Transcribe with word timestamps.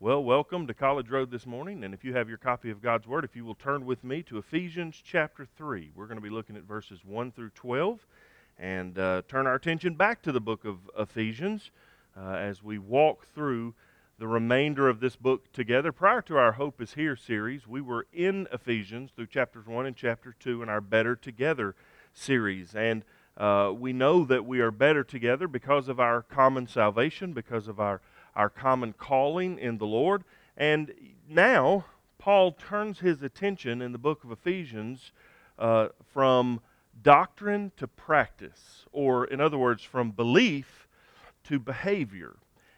Well, 0.00 0.22
welcome 0.22 0.68
to 0.68 0.74
College 0.74 1.08
Road 1.10 1.32
this 1.32 1.44
morning. 1.44 1.82
And 1.82 1.92
if 1.92 2.04
you 2.04 2.14
have 2.14 2.28
your 2.28 2.38
copy 2.38 2.70
of 2.70 2.80
God's 2.80 3.08
Word, 3.08 3.24
if 3.24 3.34
you 3.34 3.44
will 3.44 3.56
turn 3.56 3.84
with 3.84 4.04
me 4.04 4.22
to 4.28 4.38
Ephesians 4.38 5.02
chapter 5.04 5.44
3, 5.56 5.90
we're 5.96 6.06
going 6.06 6.18
to 6.18 6.22
be 6.22 6.30
looking 6.30 6.54
at 6.54 6.62
verses 6.62 7.00
1 7.04 7.32
through 7.32 7.50
12 7.56 8.06
and 8.60 8.96
uh, 8.96 9.22
turn 9.26 9.48
our 9.48 9.56
attention 9.56 9.96
back 9.96 10.22
to 10.22 10.30
the 10.30 10.40
book 10.40 10.64
of 10.64 10.76
Ephesians 10.96 11.72
uh, 12.16 12.34
as 12.34 12.62
we 12.62 12.78
walk 12.78 13.26
through 13.34 13.74
the 14.20 14.28
remainder 14.28 14.88
of 14.88 15.00
this 15.00 15.16
book 15.16 15.52
together. 15.52 15.90
Prior 15.90 16.22
to 16.22 16.36
our 16.36 16.52
Hope 16.52 16.80
is 16.80 16.94
Here 16.94 17.16
series, 17.16 17.66
we 17.66 17.80
were 17.80 18.06
in 18.12 18.46
Ephesians 18.52 19.10
through 19.16 19.26
chapters 19.26 19.66
1 19.66 19.84
and 19.84 19.96
chapter 19.96 20.32
2 20.38 20.62
in 20.62 20.68
our 20.68 20.80
Better 20.80 21.16
Together 21.16 21.74
series. 22.14 22.72
And 22.72 23.02
uh, 23.36 23.72
we 23.76 23.92
know 23.92 24.24
that 24.26 24.46
we 24.46 24.60
are 24.60 24.70
better 24.70 25.02
together 25.02 25.48
because 25.48 25.88
of 25.88 25.98
our 25.98 26.22
common 26.22 26.68
salvation, 26.68 27.32
because 27.32 27.66
of 27.66 27.80
our, 27.80 28.00
our 28.38 28.48
common 28.48 28.94
calling 28.94 29.58
in 29.58 29.76
the 29.78 29.86
Lord. 29.86 30.22
And 30.56 30.94
now, 31.28 31.84
Paul 32.18 32.52
turns 32.52 33.00
his 33.00 33.20
attention 33.20 33.82
in 33.82 33.90
the 33.92 33.98
book 33.98 34.22
of 34.22 34.30
Ephesians 34.30 35.12
uh, 35.58 35.88
from 36.14 36.60
doctrine 37.02 37.72
to 37.76 37.88
practice, 37.88 38.86
or 38.92 39.24
in 39.24 39.40
other 39.40 39.58
words, 39.58 39.82
from 39.82 40.12
belief 40.12 40.88
to 41.44 41.58
behavior. 41.58 42.36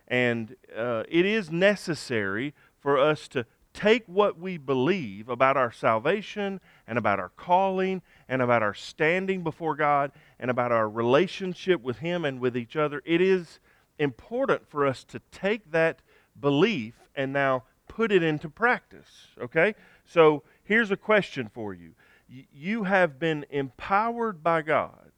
And 0.08 0.56
uh, 0.74 1.04
it 1.08 1.26
is 1.26 1.50
necessary 1.50 2.54
for 2.80 2.98
us 2.98 3.28
to 3.28 3.44
take 3.74 4.04
what 4.06 4.38
we 4.38 4.56
believe 4.56 5.28
about 5.28 5.56
our 5.56 5.70
salvation 5.70 6.60
and 6.86 6.98
about 6.98 7.20
our 7.20 7.30
calling 7.36 8.00
and 8.28 8.40
about 8.40 8.62
our 8.62 8.74
standing 8.74 9.42
before 9.42 9.76
God 9.76 10.10
and 10.38 10.50
about 10.50 10.72
our 10.72 10.88
relationship 10.88 11.82
with 11.82 11.98
Him 11.98 12.24
and 12.24 12.40
with 12.40 12.56
each 12.56 12.76
other. 12.76 13.02
It 13.04 13.20
is 13.20 13.60
important 14.00 14.68
for 14.68 14.86
us 14.86 15.04
to 15.04 15.20
take 15.30 15.70
that 15.70 16.00
belief 16.40 16.94
and 17.14 17.32
now 17.32 17.64
put 17.86 18.10
it 18.10 18.22
into 18.22 18.48
practice. 18.48 19.28
Okay? 19.40 19.74
So 20.04 20.42
here's 20.64 20.90
a 20.90 20.96
question 20.96 21.50
for 21.52 21.74
you 21.74 21.92
You 22.28 22.84
have 22.84 23.20
been 23.20 23.44
empowered 23.50 24.42
by 24.42 24.62
God, 24.62 25.12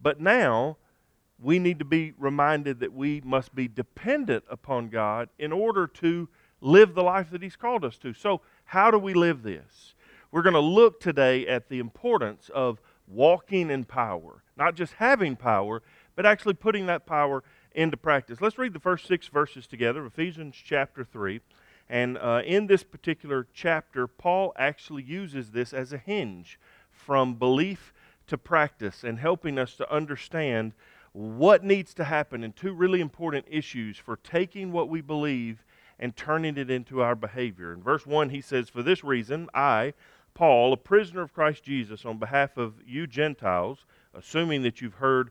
but 0.00 0.20
now 0.20 0.76
we 1.38 1.58
need 1.58 1.78
to 1.78 1.84
be 1.84 2.12
reminded 2.18 2.80
that 2.80 2.92
we 2.92 3.22
must 3.24 3.54
be 3.54 3.68
dependent 3.68 4.44
upon 4.50 4.88
God 4.88 5.30
in 5.38 5.52
order 5.52 5.86
to 5.86 6.28
live 6.60 6.94
the 6.94 7.02
life 7.02 7.30
that 7.30 7.42
He's 7.42 7.56
called 7.56 7.84
us 7.84 7.96
to. 7.98 8.12
So, 8.12 8.42
how 8.64 8.90
do 8.90 8.98
we 8.98 9.14
live 9.14 9.42
this? 9.42 9.94
We're 10.32 10.42
going 10.42 10.54
to 10.54 10.60
look 10.60 11.00
today 11.00 11.46
at 11.46 11.68
the 11.68 11.78
importance 11.78 12.50
of 12.54 12.80
walking 13.06 13.70
in 13.70 13.84
power, 13.84 14.42
not 14.56 14.74
just 14.74 14.94
having 14.94 15.34
power, 15.34 15.82
but 16.14 16.26
actually 16.26 16.54
putting 16.54 16.86
that 16.86 17.06
power 17.06 17.42
into 17.74 17.96
practice. 17.96 18.40
Let's 18.40 18.58
read 18.58 18.72
the 18.72 18.80
first 18.80 19.06
six 19.06 19.28
verses 19.28 19.66
together, 19.66 20.04
Ephesians 20.04 20.56
chapter 20.62 21.04
3. 21.04 21.40
And 21.88 22.18
uh, 22.18 22.42
in 22.44 22.66
this 22.66 22.84
particular 22.84 23.46
chapter, 23.52 24.06
Paul 24.06 24.52
actually 24.56 25.02
uses 25.02 25.50
this 25.50 25.72
as 25.72 25.92
a 25.92 25.98
hinge 25.98 26.58
from 26.90 27.34
belief 27.34 27.92
to 28.28 28.38
practice 28.38 29.02
and 29.02 29.18
helping 29.18 29.58
us 29.58 29.74
to 29.74 29.92
understand 29.92 30.72
what 31.12 31.64
needs 31.64 31.92
to 31.94 32.04
happen 32.04 32.44
in 32.44 32.52
two 32.52 32.72
really 32.72 33.00
important 33.00 33.44
issues 33.48 33.96
for 33.96 34.16
taking 34.16 34.70
what 34.70 34.88
we 34.88 35.00
believe 35.00 35.64
and 35.98 36.16
turning 36.16 36.56
it 36.56 36.70
into 36.70 37.02
our 37.02 37.16
behavior. 37.16 37.72
In 37.72 37.82
verse 37.82 38.06
1, 38.06 38.30
he 38.30 38.40
says, 38.40 38.68
For 38.68 38.82
this 38.82 39.02
reason, 39.02 39.48
I, 39.52 39.94
Paul, 40.32 40.72
a 40.72 40.76
prisoner 40.76 41.22
of 41.22 41.34
Christ 41.34 41.64
Jesus, 41.64 42.04
on 42.04 42.18
behalf 42.18 42.56
of 42.56 42.74
you 42.86 43.06
Gentiles, 43.08 43.84
assuming 44.14 44.62
that 44.62 44.80
you've 44.80 44.94
heard 44.94 45.30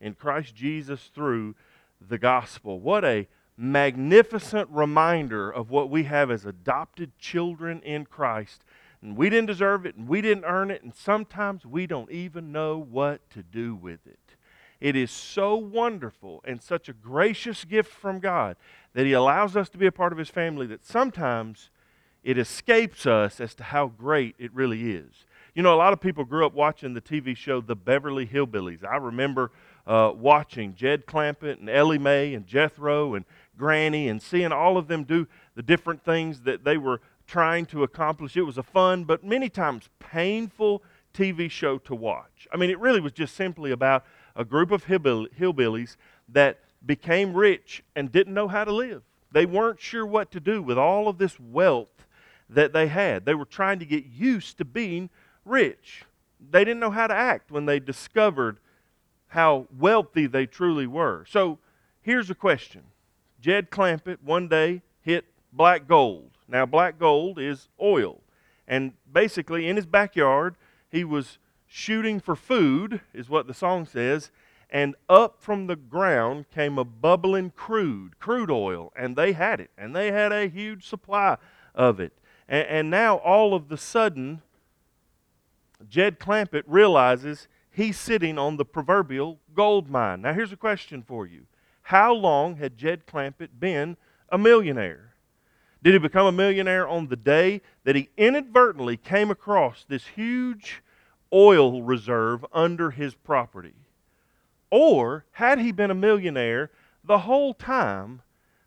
in 0.00 0.14
Christ 0.14 0.54
Jesus 0.54 1.10
through 1.14 1.54
the 2.00 2.18
gospel. 2.18 2.80
What 2.80 3.04
a 3.04 3.28
magnificent 3.56 4.68
reminder 4.70 5.50
of 5.50 5.70
what 5.70 5.90
we 5.90 6.04
have 6.04 6.30
as 6.30 6.46
adopted 6.46 7.18
children 7.18 7.80
in 7.82 8.06
Christ. 8.06 8.64
And 9.02 9.16
we 9.16 9.30
didn't 9.30 9.46
deserve 9.46 9.86
it, 9.86 9.96
and 9.96 10.08
we 10.08 10.20
didn't 10.20 10.44
earn 10.44 10.70
it, 10.70 10.82
and 10.82 10.94
sometimes 10.94 11.64
we 11.64 11.86
don't 11.86 12.10
even 12.10 12.52
know 12.52 12.78
what 12.78 13.28
to 13.30 13.42
do 13.42 13.74
with 13.74 14.06
it. 14.06 14.18
It 14.80 14.96
is 14.96 15.10
so 15.10 15.56
wonderful 15.56 16.42
and 16.46 16.62
such 16.62 16.88
a 16.88 16.94
gracious 16.94 17.64
gift 17.64 17.92
from 17.92 18.18
God 18.18 18.56
that 18.94 19.06
He 19.06 19.12
allows 19.12 19.56
us 19.56 19.68
to 19.70 19.78
be 19.78 19.86
a 19.86 19.92
part 19.92 20.12
of 20.12 20.18
His 20.18 20.30
family 20.30 20.66
that 20.68 20.84
sometimes 20.84 21.70
it 22.24 22.38
escapes 22.38 23.06
us 23.06 23.40
as 23.40 23.54
to 23.56 23.62
how 23.62 23.88
great 23.88 24.34
it 24.38 24.52
really 24.54 24.92
is. 24.92 25.24
You 25.54 25.62
know, 25.62 25.74
a 25.74 25.76
lot 25.76 25.92
of 25.92 26.00
people 26.00 26.24
grew 26.24 26.46
up 26.46 26.54
watching 26.54 26.94
the 26.94 27.00
TV 27.00 27.36
show 27.36 27.60
The 27.60 27.76
Beverly 27.76 28.26
Hillbillies. 28.26 28.84
I 28.84 28.96
remember 28.96 29.50
uh, 29.86 30.12
watching 30.14 30.74
Jed 30.74 31.06
Clampett 31.06 31.58
and 31.58 31.68
Ellie 31.68 31.98
Mae 31.98 32.34
and 32.34 32.46
Jethro 32.46 33.14
and 33.14 33.24
Granny 33.56 34.08
and 34.08 34.22
seeing 34.22 34.52
all 34.52 34.76
of 34.76 34.88
them 34.88 35.04
do 35.04 35.26
the 35.54 35.62
different 35.62 36.04
things 36.04 36.42
that 36.42 36.64
they 36.64 36.78
were 36.78 37.00
trying 37.26 37.66
to 37.66 37.82
accomplish. 37.82 38.36
It 38.36 38.42
was 38.42 38.58
a 38.58 38.62
fun, 38.62 39.04
but 39.04 39.22
many 39.22 39.48
times 39.48 39.88
painful 39.98 40.82
TV 41.14 41.50
show 41.50 41.78
to 41.78 41.94
watch. 41.94 42.48
I 42.52 42.56
mean, 42.56 42.70
it 42.70 42.78
really 42.78 43.00
was 43.00 43.12
just 43.12 43.34
simply 43.34 43.70
about 43.70 44.04
a 44.36 44.44
group 44.44 44.70
of 44.70 44.86
hillbillies 44.86 45.96
that 46.28 46.60
became 46.84 47.34
rich 47.34 47.82
and 47.94 48.10
didn't 48.10 48.34
know 48.34 48.48
how 48.48 48.64
to 48.64 48.72
live. 48.72 49.02
They 49.32 49.46
weren't 49.46 49.80
sure 49.80 50.06
what 50.06 50.30
to 50.32 50.40
do 50.40 50.62
with 50.62 50.78
all 50.78 51.08
of 51.08 51.18
this 51.18 51.38
wealth 51.38 52.06
that 52.48 52.72
they 52.72 52.88
had. 52.88 53.24
They 53.24 53.34
were 53.34 53.44
trying 53.44 53.78
to 53.78 53.86
get 53.86 54.06
used 54.06 54.58
to 54.58 54.64
being 54.64 55.10
rich. 55.44 56.04
They 56.40 56.64
didn't 56.64 56.80
know 56.80 56.90
how 56.90 57.06
to 57.06 57.14
act 57.14 57.50
when 57.50 57.66
they 57.66 57.78
discovered 57.78 58.58
how 59.30 59.66
wealthy 59.76 60.26
they 60.26 60.46
truly 60.46 60.86
were. 60.86 61.24
So 61.28 61.58
here's 62.02 62.30
a 62.30 62.34
question 62.34 62.82
Jed 63.40 63.70
Clampett 63.70 64.18
one 64.22 64.48
day 64.48 64.82
hit 65.02 65.24
black 65.52 65.88
gold. 65.88 66.30
Now, 66.48 66.66
black 66.66 66.98
gold 66.98 67.38
is 67.38 67.68
oil. 67.80 68.20
And 68.66 68.92
basically, 69.10 69.68
in 69.68 69.76
his 69.76 69.86
backyard, 69.86 70.56
he 70.90 71.04
was 71.04 71.38
shooting 71.66 72.20
for 72.20 72.36
food, 72.36 73.00
is 73.14 73.28
what 73.28 73.46
the 73.46 73.54
song 73.54 73.86
says, 73.86 74.30
and 74.68 74.94
up 75.08 75.36
from 75.40 75.66
the 75.66 75.76
ground 75.76 76.46
came 76.52 76.78
a 76.78 76.84
bubbling 76.84 77.50
crude, 77.50 78.18
crude 78.18 78.50
oil, 78.50 78.92
and 78.96 79.16
they 79.16 79.32
had 79.32 79.60
it, 79.60 79.70
and 79.76 79.94
they 79.94 80.12
had 80.12 80.32
a 80.32 80.48
huge 80.48 80.86
supply 80.86 81.36
of 81.74 81.98
it. 81.98 82.12
And, 82.48 82.66
and 82.68 82.90
now, 82.90 83.16
all 83.16 83.54
of 83.54 83.68
the 83.68 83.76
sudden, 83.76 84.42
Jed 85.88 86.18
Clampett 86.18 86.64
realizes 86.66 87.48
he's 87.70 87.98
sitting 87.98 88.38
on 88.38 88.56
the 88.56 88.64
proverbial 88.64 89.40
gold 89.54 89.88
mine. 89.88 90.22
Now, 90.22 90.32
here's 90.32 90.52
a 90.52 90.56
question 90.56 91.02
for 91.02 91.26
you 91.26 91.46
how 91.82 92.12
long 92.12 92.56
had 92.56 92.76
Jed 92.76 93.06
Clampett 93.06 93.58
been 93.58 93.96
a 94.28 94.38
millionaire? 94.38 95.14
Did 95.82 95.94
he 95.94 95.98
become 95.98 96.26
a 96.26 96.32
millionaire 96.32 96.86
on 96.86 97.08
the 97.08 97.16
day 97.16 97.62
that 97.84 97.96
he 97.96 98.10
inadvertently 98.16 98.96
came 98.96 99.30
across 99.30 99.84
this 99.88 100.06
huge 100.08 100.82
oil 101.32 101.82
reserve 101.82 102.44
under 102.52 102.90
his 102.90 103.14
property? 103.14 103.74
Or 104.70 105.24
had 105.32 105.58
he 105.58 105.72
been 105.72 105.90
a 105.90 105.94
millionaire 105.94 106.70
the 107.02 107.20
whole 107.20 107.54
time, 107.54 108.22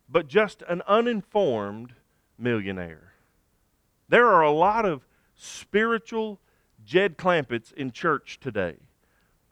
but 0.09 0.27
just 0.27 0.63
an 0.67 0.81
uninformed 0.87 1.93
millionaire? 2.37 3.13
There 4.09 4.27
are 4.27 4.41
a 4.41 4.51
lot 4.51 4.85
of 4.85 5.05
spiritual 5.35 6.39
Jed 6.83 7.17
Clampetts 7.17 7.71
in 7.71 7.91
church 7.91 8.39
today 8.41 8.75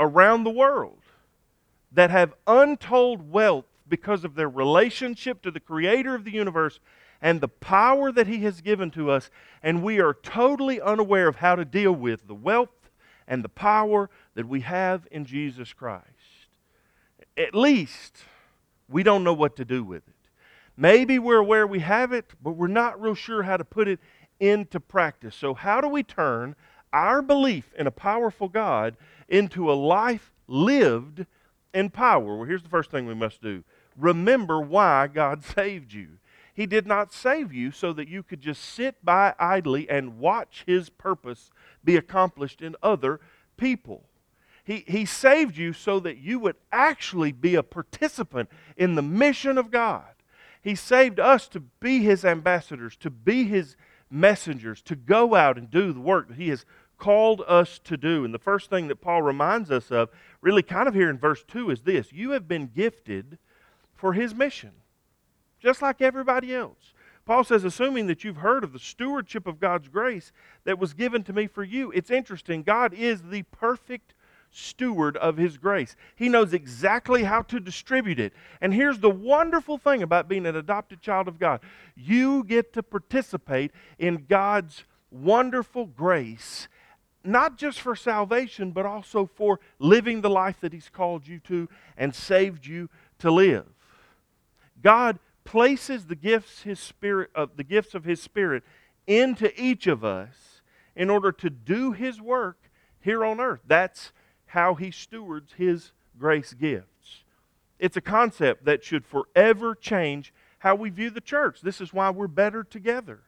around 0.02 0.44
the 0.44 0.50
world 0.50 0.98
that 1.92 2.10
have 2.10 2.34
untold 2.48 3.32
wealth 3.32 3.66
because 3.88 4.26
of 4.26 4.36
their 4.36 4.50
relationship 4.50 5.42
to 5.44 5.52
the 5.52 5.60
creator 5.60 6.16
of 6.16 6.24
the 6.24 6.32
universe 6.32 6.80
and 7.22 7.40
the 7.40 7.48
power 7.48 8.12
that 8.12 8.26
he 8.26 8.40
has 8.40 8.62
given 8.62 8.90
to 8.90 9.12
us, 9.12 9.30
and 9.62 9.84
we 9.84 10.00
are 10.00 10.14
totally 10.14 10.82
unaware 10.82 11.28
of 11.28 11.36
how 11.36 11.56
to 11.56 11.64
deal 11.64 11.92
with 11.94 12.28
the 12.28 12.34
wealth 12.34 12.90
and 13.28 13.44
the 13.44 13.50
power 13.50 14.10
that 14.34 14.48
we 14.48 14.62
have 14.62 15.08
in 15.12 15.24
Jesus 15.24 15.72
Christ. 15.72 16.08
At 17.38 17.54
least 17.54 18.24
we 18.90 19.04
don't 19.04 19.24
know 19.24 19.34
what 19.34 19.56
to 19.58 19.66
do 19.66 19.84
with 19.84 20.08
it. 20.08 20.16
Maybe 20.76 21.20
we're 21.20 21.38
aware 21.38 21.68
we 21.68 21.80
have 21.80 22.12
it, 22.12 22.32
but 22.42 22.54
we're 22.54 22.68
not 22.68 23.00
real 23.00 23.14
sure 23.14 23.44
how 23.44 23.58
to 23.58 23.64
put 23.64 23.88
it 23.88 24.00
into 24.40 24.80
practice. 24.80 25.36
So, 25.36 25.54
how 25.54 25.80
do 25.80 25.88
we 25.88 26.02
turn 26.02 26.56
our 26.92 27.22
belief 27.22 27.72
in 27.78 27.88
a 27.88 27.92
powerful 27.92 28.50
God 28.50 28.98
into 29.32 29.72
a 29.72 29.74
life 29.74 30.32
lived 30.48 31.26
in 31.74 31.90
power. 31.90 32.36
Well, 32.36 32.48
here's 32.48 32.64
the 32.64 32.70
first 32.70 32.92
thing 32.92 33.08
we 33.08 33.16
must 33.16 33.42
do 33.42 33.64
remember 33.98 34.62
why 34.62 35.08
God 35.08 35.44
saved 35.56 35.94
you. 35.94 36.20
He 36.54 36.66
did 36.66 36.86
not 36.86 37.14
save 37.14 37.54
you 37.54 37.72
so 37.72 37.94
that 37.94 38.10
you 38.10 38.24
could 38.24 38.42
just 38.42 38.62
sit 38.64 39.04
by 39.04 39.34
idly 39.40 39.90
and 39.90 40.20
watch 40.20 40.64
His 40.68 40.90
purpose 40.90 41.50
be 41.84 41.96
accomplished 41.96 42.62
in 42.62 42.76
other 42.84 43.20
people. 43.58 44.04
He, 44.64 44.84
he 44.88 45.06
saved 45.06 45.58
you 45.58 45.74
so 45.74 46.00
that 46.02 46.18
you 46.18 46.40
would 46.40 46.58
actually 46.72 47.32
be 47.32 47.56
a 47.56 47.64
participant 47.64 48.50
in 48.78 48.96
the 48.96 49.02
mission 49.02 49.58
of 49.58 49.72
God. 49.72 50.04
He 50.62 50.76
saved 50.76 51.20
us 51.20 51.48
to 51.50 51.60
be 51.60 52.00
His 52.04 52.24
ambassadors, 52.24 52.96
to 52.98 53.10
be 53.10 53.46
His 53.46 53.76
messengers, 54.10 54.82
to 54.84 54.96
go 54.96 55.34
out 55.36 55.58
and 55.58 55.72
do 55.72 55.94
the 55.94 56.02
work 56.02 56.28
that 56.28 56.38
He 56.38 56.50
has 56.50 56.66
called 57.02 57.42
us 57.48 57.80
to 57.84 57.98
do. 57.98 58.24
And 58.24 58.32
the 58.32 58.40
first 58.40 58.70
thing 58.70 58.88
that 58.88 59.02
Paul 59.02 59.24
reminds 59.24 59.72
us 59.72 59.90
of, 59.90 60.10
really 60.40 60.62
kind 60.62 60.88
of 60.88 60.94
here 60.94 61.10
in 61.10 61.18
verse 61.18 61.44
2, 61.48 61.72
is 61.72 61.82
this 61.82 62.14
You 62.14 62.32
have 62.32 62.48
been 62.48 62.68
gifted 62.68 63.40
for 63.96 64.14
His 64.14 64.36
mission, 64.36 64.72
just 65.60 65.82
like 65.82 66.00
everybody 66.00 66.54
else. 66.56 66.94
Paul 67.26 67.44
says, 67.44 67.64
assuming 67.64 68.08
that 68.08 68.24
you've 68.24 68.38
heard 68.38 68.64
of 68.64 68.74
the 68.74 68.80
stewardship 68.80 69.48
of 69.48 69.60
God's 69.60 69.88
grace 69.88 70.32
that 70.64 70.80
was 70.80 70.94
given 70.94 71.24
to 71.24 71.34
me 71.34 71.48
for 71.48 71.64
you, 71.64 71.92
it's 71.92 72.10
interesting. 72.10 72.64
God 72.64 72.94
is 72.94 73.22
the 73.22 73.44
perfect 73.44 74.14
steward 74.52 75.18
of 75.18 75.38
His 75.38 75.58
grace. 75.58 75.96
He 76.16 76.30
knows 76.30 76.54
exactly 76.54 77.24
how 77.24 77.42
to 77.44 77.60
distribute 77.60 78.20
it. 78.20 78.34
And 78.60 78.74
here's 78.74 79.00
the 79.00 79.10
wonderful 79.10 79.78
thing 79.78 80.04
about 80.04 80.28
being 80.28 80.46
an 80.46 80.56
adopted 80.56 81.02
child 81.02 81.28
of 81.28 81.40
God 81.40 81.62
you 81.96 82.44
get 82.44 82.74
to 82.74 82.84
participate 82.84 83.72
in 83.98 84.26
God's 84.28 84.84
wonderful 85.12 85.86
grace, 85.86 86.68
not 87.24 87.58
just 87.58 87.80
for 87.80 87.96
salvation, 87.96 88.72
but 88.72 88.86
also 88.86 89.26
for 89.26 89.60
living 89.80 90.22
the 90.22 90.30
life 90.30 90.60
that 90.62 90.74
He's 90.74 90.90
called 90.90 91.28
you 91.28 91.40
to 91.40 91.70
and 91.98 92.14
saved 92.16 92.66
you 92.66 92.90
to 93.20 93.32
live. 93.32 93.66
God 94.82 95.20
places 95.44 96.06
the 96.06 96.16
gifts 96.16 96.62
his 96.62 96.80
spirit 96.80 97.30
of 97.36 97.58
the 97.58 97.64
gifts 97.64 97.96
of 97.96 98.04
his 98.04 98.22
spirit 98.22 98.64
into 99.08 99.52
each 99.60 99.88
of 99.88 100.04
us 100.04 100.62
in 100.96 101.10
order 101.10 101.32
to 101.32 101.50
do 101.50 101.92
his 101.92 102.22
work 102.22 102.70
here 103.00 103.26
on 103.26 103.40
earth. 103.40 103.62
That's 103.66 104.12
how 104.48 104.76
he 104.76 104.92
stewards 104.92 105.54
his 105.54 105.92
grace 106.18 106.54
gifts. 106.54 107.24
It's 107.80 107.98
a 107.98 108.02
concept 108.02 108.66
that 108.66 108.84
should 108.84 109.06
forever 109.06 109.74
change 109.74 110.34
how 110.60 110.76
we 110.76 110.90
view 110.90 111.10
the 111.10 111.22
church. 111.22 111.62
This 111.62 111.82
is 111.82 111.92
why 111.92 112.12
we're 112.12 112.28
better 112.28 112.64
together. 112.64 113.22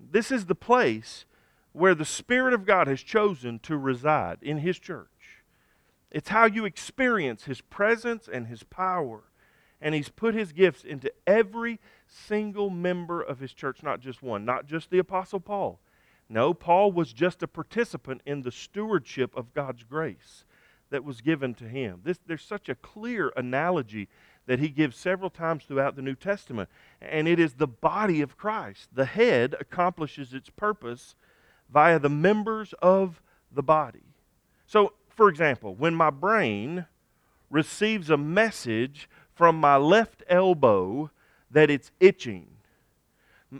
This 0.00 0.30
is 0.32 0.46
the 0.46 0.54
place 0.54 1.26
where 1.76 1.94
the 1.94 2.04
Spirit 2.04 2.54
of 2.54 2.64
God 2.66 2.86
has 2.86 3.02
chosen 3.02 3.58
to 3.60 3.76
reside 3.76 4.38
in 4.42 4.58
His 4.58 4.78
church. 4.78 5.42
It's 6.10 6.28
how 6.28 6.46
you 6.46 6.64
experience 6.64 7.44
His 7.44 7.60
presence 7.60 8.28
and 8.32 8.46
His 8.46 8.62
power. 8.62 9.24
And 9.80 9.94
He's 9.94 10.08
put 10.08 10.34
His 10.34 10.52
gifts 10.52 10.84
into 10.84 11.12
every 11.26 11.78
single 12.06 12.70
member 12.70 13.20
of 13.20 13.40
His 13.40 13.52
church, 13.52 13.82
not 13.82 14.00
just 14.00 14.22
one, 14.22 14.44
not 14.44 14.66
just 14.66 14.90
the 14.90 14.98
Apostle 14.98 15.40
Paul, 15.40 15.80
no, 16.28 16.54
Paul 16.54 16.92
was 16.92 17.12
just 17.12 17.42
a 17.42 17.48
participant 17.48 18.22
in 18.26 18.42
the 18.42 18.50
stewardship 18.50 19.36
of 19.36 19.54
God's 19.54 19.84
grace 19.84 20.44
that 20.90 21.04
was 21.04 21.20
given 21.20 21.54
to 21.54 21.68
him. 21.68 22.00
This, 22.04 22.18
there's 22.26 22.42
such 22.42 22.68
a 22.68 22.74
clear 22.74 23.32
analogy 23.36 24.08
that 24.46 24.58
he 24.58 24.68
gives 24.68 24.96
several 24.96 25.30
times 25.30 25.64
throughout 25.64 25.96
the 25.96 26.02
New 26.02 26.14
Testament. 26.14 26.68
And 27.00 27.26
it 27.26 27.38
is 27.38 27.54
the 27.54 27.66
body 27.66 28.20
of 28.20 28.36
Christ. 28.36 28.88
The 28.92 29.04
head 29.04 29.54
accomplishes 29.58 30.32
its 30.32 30.50
purpose 30.50 31.14
via 31.70 31.98
the 31.98 32.08
members 32.08 32.74
of 32.80 33.22
the 33.52 33.62
body. 33.62 34.14
So, 34.66 34.92
for 35.08 35.28
example, 35.28 35.74
when 35.74 35.94
my 35.94 36.10
brain 36.10 36.86
receives 37.50 38.10
a 38.10 38.16
message 38.16 39.08
from 39.34 39.58
my 39.58 39.76
left 39.76 40.22
elbow 40.28 41.10
that 41.50 41.70
it's 41.70 41.90
itching, 42.00 42.48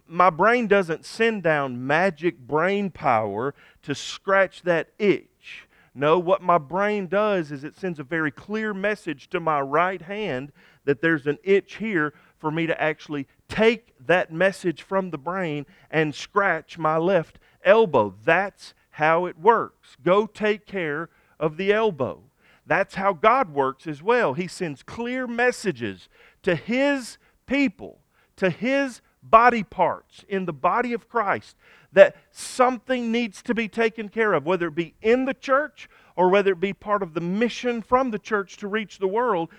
my 0.06 0.30
brain 0.30 0.66
doesn't 0.66 1.04
send 1.04 1.42
down 1.42 1.86
magic 1.86 2.38
brain 2.38 2.90
power 2.90 3.54
to 3.82 3.94
scratch 3.94 4.62
that 4.62 4.88
itch. 4.98 5.68
No, 5.94 6.18
what 6.18 6.42
my 6.42 6.58
brain 6.58 7.06
does 7.06 7.50
is 7.50 7.64
it 7.64 7.76
sends 7.76 7.98
a 7.98 8.04
very 8.04 8.30
clear 8.30 8.74
message 8.74 9.30
to 9.30 9.40
my 9.40 9.60
right 9.60 10.02
hand 10.02 10.52
that 10.84 11.00
there's 11.00 11.26
an 11.26 11.38
itch 11.42 11.76
here 11.76 12.12
for 12.38 12.50
me 12.50 12.66
to 12.66 12.82
actually 12.82 13.26
take 13.48 13.94
that 14.06 14.32
message 14.32 14.82
from 14.82 15.10
the 15.10 15.18
brain 15.18 15.64
and 15.90 16.14
scratch 16.14 16.76
my 16.76 16.98
left 16.98 17.38
elbow. 17.66 18.14
That's 18.24 18.72
how 18.90 19.26
it 19.26 19.38
works. 19.38 19.96
Go 20.02 20.26
take 20.26 20.64
care 20.64 21.10
of 21.38 21.58
the 21.58 21.72
elbow. 21.72 22.22
That's 22.66 22.94
how 22.94 23.12
God 23.12 23.52
works 23.52 23.86
as 23.86 24.02
well. 24.02 24.34
He 24.34 24.48
sends 24.48 24.82
clear 24.82 25.26
messages 25.26 26.08
to 26.42 26.54
His 26.54 27.18
people, 27.46 27.98
to 28.36 28.48
His 28.48 29.02
body 29.22 29.62
parts 29.62 30.24
in 30.28 30.46
the 30.46 30.52
body 30.52 30.92
of 30.92 31.08
Christ 31.08 31.56
that 31.92 32.16
something 32.30 33.10
needs 33.10 33.42
to 33.42 33.54
be 33.54 33.68
taken 33.68 34.08
care 34.08 34.32
of, 34.32 34.44
whether 34.46 34.68
it 34.68 34.74
be 34.74 34.94
in 35.02 35.24
the 35.24 35.34
church 35.34 35.88
or 36.14 36.28
whether 36.28 36.52
it 36.52 36.60
be 36.60 36.72
part 36.72 37.02
of 37.02 37.14
the 37.14 37.20
mission 37.20 37.82
from 37.82 38.10
the 38.10 38.18
church 38.18 38.56
to 38.58 38.68
reach 38.68 38.98
the 38.98 39.08
world. 39.08 39.50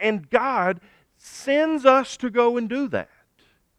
And 0.00 0.28
God 0.30 0.80
sends 1.16 1.84
us 1.84 2.16
to 2.18 2.30
go 2.30 2.56
and 2.56 2.68
do 2.68 2.88
that. 2.88 3.10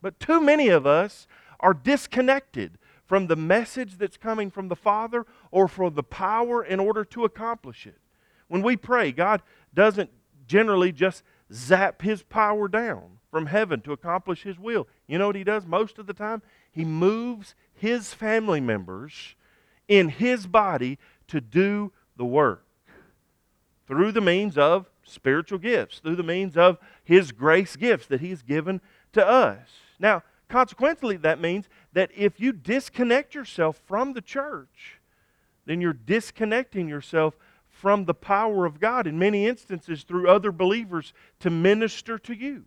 But 0.02 0.20
too 0.20 0.42
many 0.42 0.70
of 0.70 0.86
us 0.86 1.28
are 1.60 1.74
disconnected 1.74 2.78
from 3.08 3.28
the 3.28 3.36
message 3.36 3.98
that's 3.98 4.18
coming 4.18 4.52
from 4.52 4.68
the 4.68 4.76
Father 4.76 5.26
or 5.50 5.68
from 5.68 5.96
the 5.96 6.04
power 6.04 6.64
in 6.64 6.80
order 6.80 7.04
to 7.06 7.24
accomplish 7.24 7.88
it. 7.88 7.98
When 8.48 8.62
we 8.62 8.76
pray, 8.76 9.12
God 9.12 9.42
doesn't 9.74 10.10
generally 10.46 10.92
just 10.92 11.24
zap 11.52 12.02
His 12.02 12.22
power 12.24 12.68
down 12.68 13.20
from 13.32 13.48
heaven 13.48 13.82
to 13.82 13.94
accomplish 13.94 14.44
His 14.44 14.60
will. 14.60 14.88
You 15.08 15.18
know 15.18 15.28
what 15.28 15.36
He 15.36 15.44
does 15.44 15.66
most 15.66 15.98
of 15.98 16.06
the 16.06 16.14
time? 16.14 16.42
He 16.72 16.86
moves 16.86 17.56
His 17.74 18.14
family 18.14 18.62
members 18.62 19.36
in 19.88 20.10
His 20.10 20.46
body 20.46 21.00
to 21.28 21.42
do 21.42 21.94
the 22.18 22.26
work 22.26 22.66
through 23.88 24.12
the 24.12 24.22
means 24.22 24.58
of 24.58 24.90
spiritual 25.04 25.60
gifts, 25.60 26.00
through 26.00 26.18
the 26.18 26.24
means 26.24 26.58
of 26.58 26.78
His 27.04 27.32
grace 27.32 27.78
gifts 27.78 28.08
that 28.08 28.22
He's 28.22 28.42
given 28.42 28.82
to 29.14 29.26
us. 29.26 29.68
Now, 30.00 30.24
consequently, 30.50 31.18
that 31.18 31.40
means 31.40 31.68
that 31.94 32.12
if 32.16 32.40
you 32.40 32.52
disconnect 32.52 33.36
yourself 33.36 33.82
from 33.86 34.14
the 34.14 34.22
church, 34.22 35.00
then 35.66 35.82
you're 35.82 35.94
disconnecting 35.94 36.88
yourself 36.88 37.38
from 37.70 38.06
the 38.06 38.14
power 38.14 38.66
of 38.66 38.80
God 38.80 39.06
in 39.06 39.20
many 39.20 39.46
instances 39.46 40.04
through 40.04 40.30
other 40.30 40.52
believers 40.52 41.14
to 41.40 41.50
minister 41.50 42.18
to 42.20 42.34
you. 42.34 42.66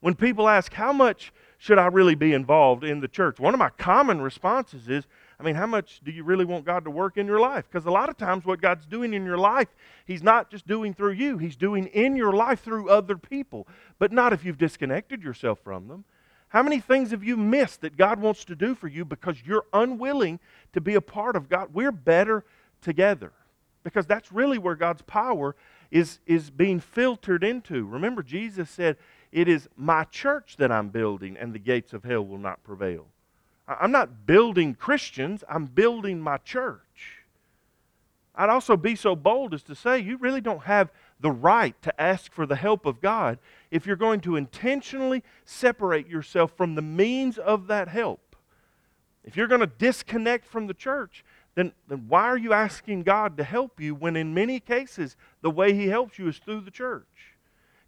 When 0.00 0.14
people 0.14 0.48
ask, 0.48 0.72
How 0.72 0.92
much 0.92 1.32
should 1.58 1.78
I 1.78 1.86
really 1.86 2.14
be 2.14 2.32
involved 2.32 2.84
in 2.84 3.00
the 3.00 3.08
church? 3.08 3.38
One 3.38 3.54
of 3.54 3.58
my 3.58 3.70
common 3.70 4.20
responses 4.20 4.88
is, 4.88 5.06
I 5.38 5.42
mean, 5.42 5.54
how 5.54 5.66
much 5.66 6.00
do 6.04 6.10
you 6.10 6.24
really 6.24 6.44
want 6.44 6.64
God 6.64 6.84
to 6.84 6.90
work 6.90 7.16
in 7.16 7.26
your 7.26 7.40
life? 7.40 7.66
Because 7.70 7.86
a 7.86 7.90
lot 7.90 8.08
of 8.08 8.16
times, 8.16 8.44
what 8.44 8.60
God's 8.60 8.86
doing 8.86 9.12
in 9.14 9.24
your 9.24 9.38
life, 9.38 9.68
He's 10.06 10.22
not 10.22 10.50
just 10.50 10.66
doing 10.66 10.94
through 10.94 11.12
you, 11.12 11.38
He's 11.38 11.56
doing 11.56 11.86
in 11.88 12.16
your 12.16 12.32
life 12.32 12.62
through 12.62 12.88
other 12.88 13.16
people, 13.16 13.66
but 13.98 14.12
not 14.12 14.32
if 14.32 14.44
you've 14.44 14.58
disconnected 14.58 15.22
yourself 15.22 15.58
from 15.62 15.88
them. 15.88 16.04
How 16.50 16.62
many 16.64 16.80
things 16.80 17.12
have 17.12 17.24
you 17.24 17.36
missed 17.36 17.80
that 17.80 17.96
God 17.96 18.20
wants 18.20 18.44
to 18.46 18.56
do 18.56 18.74
for 18.74 18.88
you 18.88 19.04
because 19.04 19.36
you're 19.44 19.66
unwilling 19.72 20.40
to 20.72 20.80
be 20.80 20.96
a 20.96 21.00
part 21.00 21.36
of 21.36 21.48
God? 21.48 21.72
We're 21.72 21.92
better 21.92 22.44
together 22.82 23.32
because 23.84 24.04
that's 24.06 24.32
really 24.32 24.58
where 24.58 24.74
God's 24.74 25.02
power 25.02 25.54
is, 25.92 26.18
is 26.26 26.50
being 26.50 26.80
filtered 26.80 27.44
into. 27.44 27.86
Remember, 27.86 28.22
Jesus 28.22 28.68
said, 28.68 28.96
it 29.30 29.48
is 29.48 29.68
my 29.76 30.04
church 30.04 30.56
that 30.58 30.72
I'm 30.72 30.88
building, 30.88 31.36
and 31.36 31.52
the 31.52 31.60
gates 31.60 31.92
of 31.92 32.02
hell 32.02 32.26
will 32.26 32.38
not 32.38 32.62
prevail. 32.64 33.06
I'm 33.68 33.92
not 33.92 34.26
building 34.26 34.74
Christians, 34.74 35.44
I'm 35.48 35.66
building 35.66 36.20
my 36.20 36.38
church. 36.38 37.20
I'd 38.34 38.48
also 38.48 38.76
be 38.76 38.96
so 38.96 39.14
bold 39.14 39.54
as 39.54 39.62
to 39.64 39.76
say 39.76 40.00
you 40.00 40.16
really 40.16 40.40
don't 40.40 40.64
have 40.64 40.90
the 41.20 41.30
right 41.30 41.80
to 41.82 42.00
ask 42.00 42.32
for 42.32 42.46
the 42.46 42.56
help 42.56 42.86
of 42.86 43.00
God 43.00 43.38
if 43.70 43.86
you're 43.86 43.96
going 43.96 44.20
to 44.20 44.36
intentionally 44.36 45.22
separate 45.44 46.08
yourself 46.08 46.52
from 46.56 46.74
the 46.74 46.82
means 46.82 47.38
of 47.38 47.66
that 47.68 47.88
help. 47.88 48.36
If 49.24 49.36
you're 49.36 49.46
going 49.46 49.60
to 49.60 49.66
disconnect 49.66 50.46
from 50.46 50.66
the 50.66 50.74
church, 50.74 51.24
then, 51.54 51.72
then 51.88 52.06
why 52.08 52.24
are 52.24 52.38
you 52.38 52.52
asking 52.52 53.02
God 53.02 53.36
to 53.36 53.44
help 53.44 53.80
you 53.80 53.94
when 53.94 54.16
in 54.16 54.34
many 54.34 54.60
cases 54.60 55.16
the 55.42 55.50
way 55.50 55.74
He 55.74 55.88
helps 55.88 56.18
you 56.18 56.28
is 56.28 56.38
through 56.38 56.62
the 56.62 56.70
church? 56.70 57.06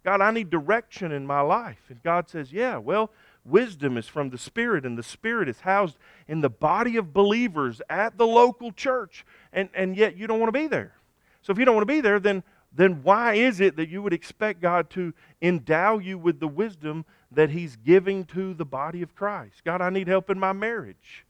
God, 0.03 0.21
I 0.21 0.31
need 0.31 0.49
direction 0.49 1.11
in 1.11 1.25
my 1.25 1.41
life. 1.41 1.79
And 1.89 2.03
God 2.03 2.29
says, 2.29 2.51
Yeah, 2.51 2.77
well, 2.77 3.11
wisdom 3.45 3.97
is 3.97 4.07
from 4.07 4.29
the 4.29 4.37
Spirit, 4.37 4.85
and 4.85 4.97
the 4.97 5.03
Spirit 5.03 5.47
is 5.47 5.61
housed 5.61 5.97
in 6.27 6.41
the 6.41 6.49
body 6.49 6.97
of 6.97 7.13
believers 7.13 7.81
at 7.89 8.17
the 8.17 8.27
local 8.27 8.71
church, 8.71 9.25
and, 9.51 9.69
and 9.73 9.95
yet 9.95 10.17
you 10.17 10.27
don't 10.27 10.39
want 10.39 10.53
to 10.53 10.59
be 10.59 10.67
there. 10.67 10.93
So 11.41 11.51
if 11.51 11.57
you 11.57 11.65
don't 11.65 11.75
want 11.75 11.87
to 11.87 11.93
be 11.93 12.01
there, 12.01 12.19
then, 12.19 12.43
then 12.75 13.03
why 13.03 13.35
is 13.35 13.59
it 13.59 13.75
that 13.75 13.89
you 13.89 14.01
would 14.01 14.13
expect 14.13 14.61
God 14.61 14.89
to 14.91 15.13
endow 15.41 15.99
you 15.99 16.17
with 16.17 16.39
the 16.39 16.47
wisdom 16.47 17.05
that 17.31 17.51
He's 17.51 17.75
giving 17.75 18.25
to 18.25 18.53
the 18.53 18.65
body 18.65 19.01
of 19.01 19.15
Christ? 19.15 19.63
God, 19.63 19.81
I 19.81 19.89
need 19.89 20.07
help 20.07 20.29
in 20.29 20.39
my 20.39 20.53
marriage. 20.53 21.25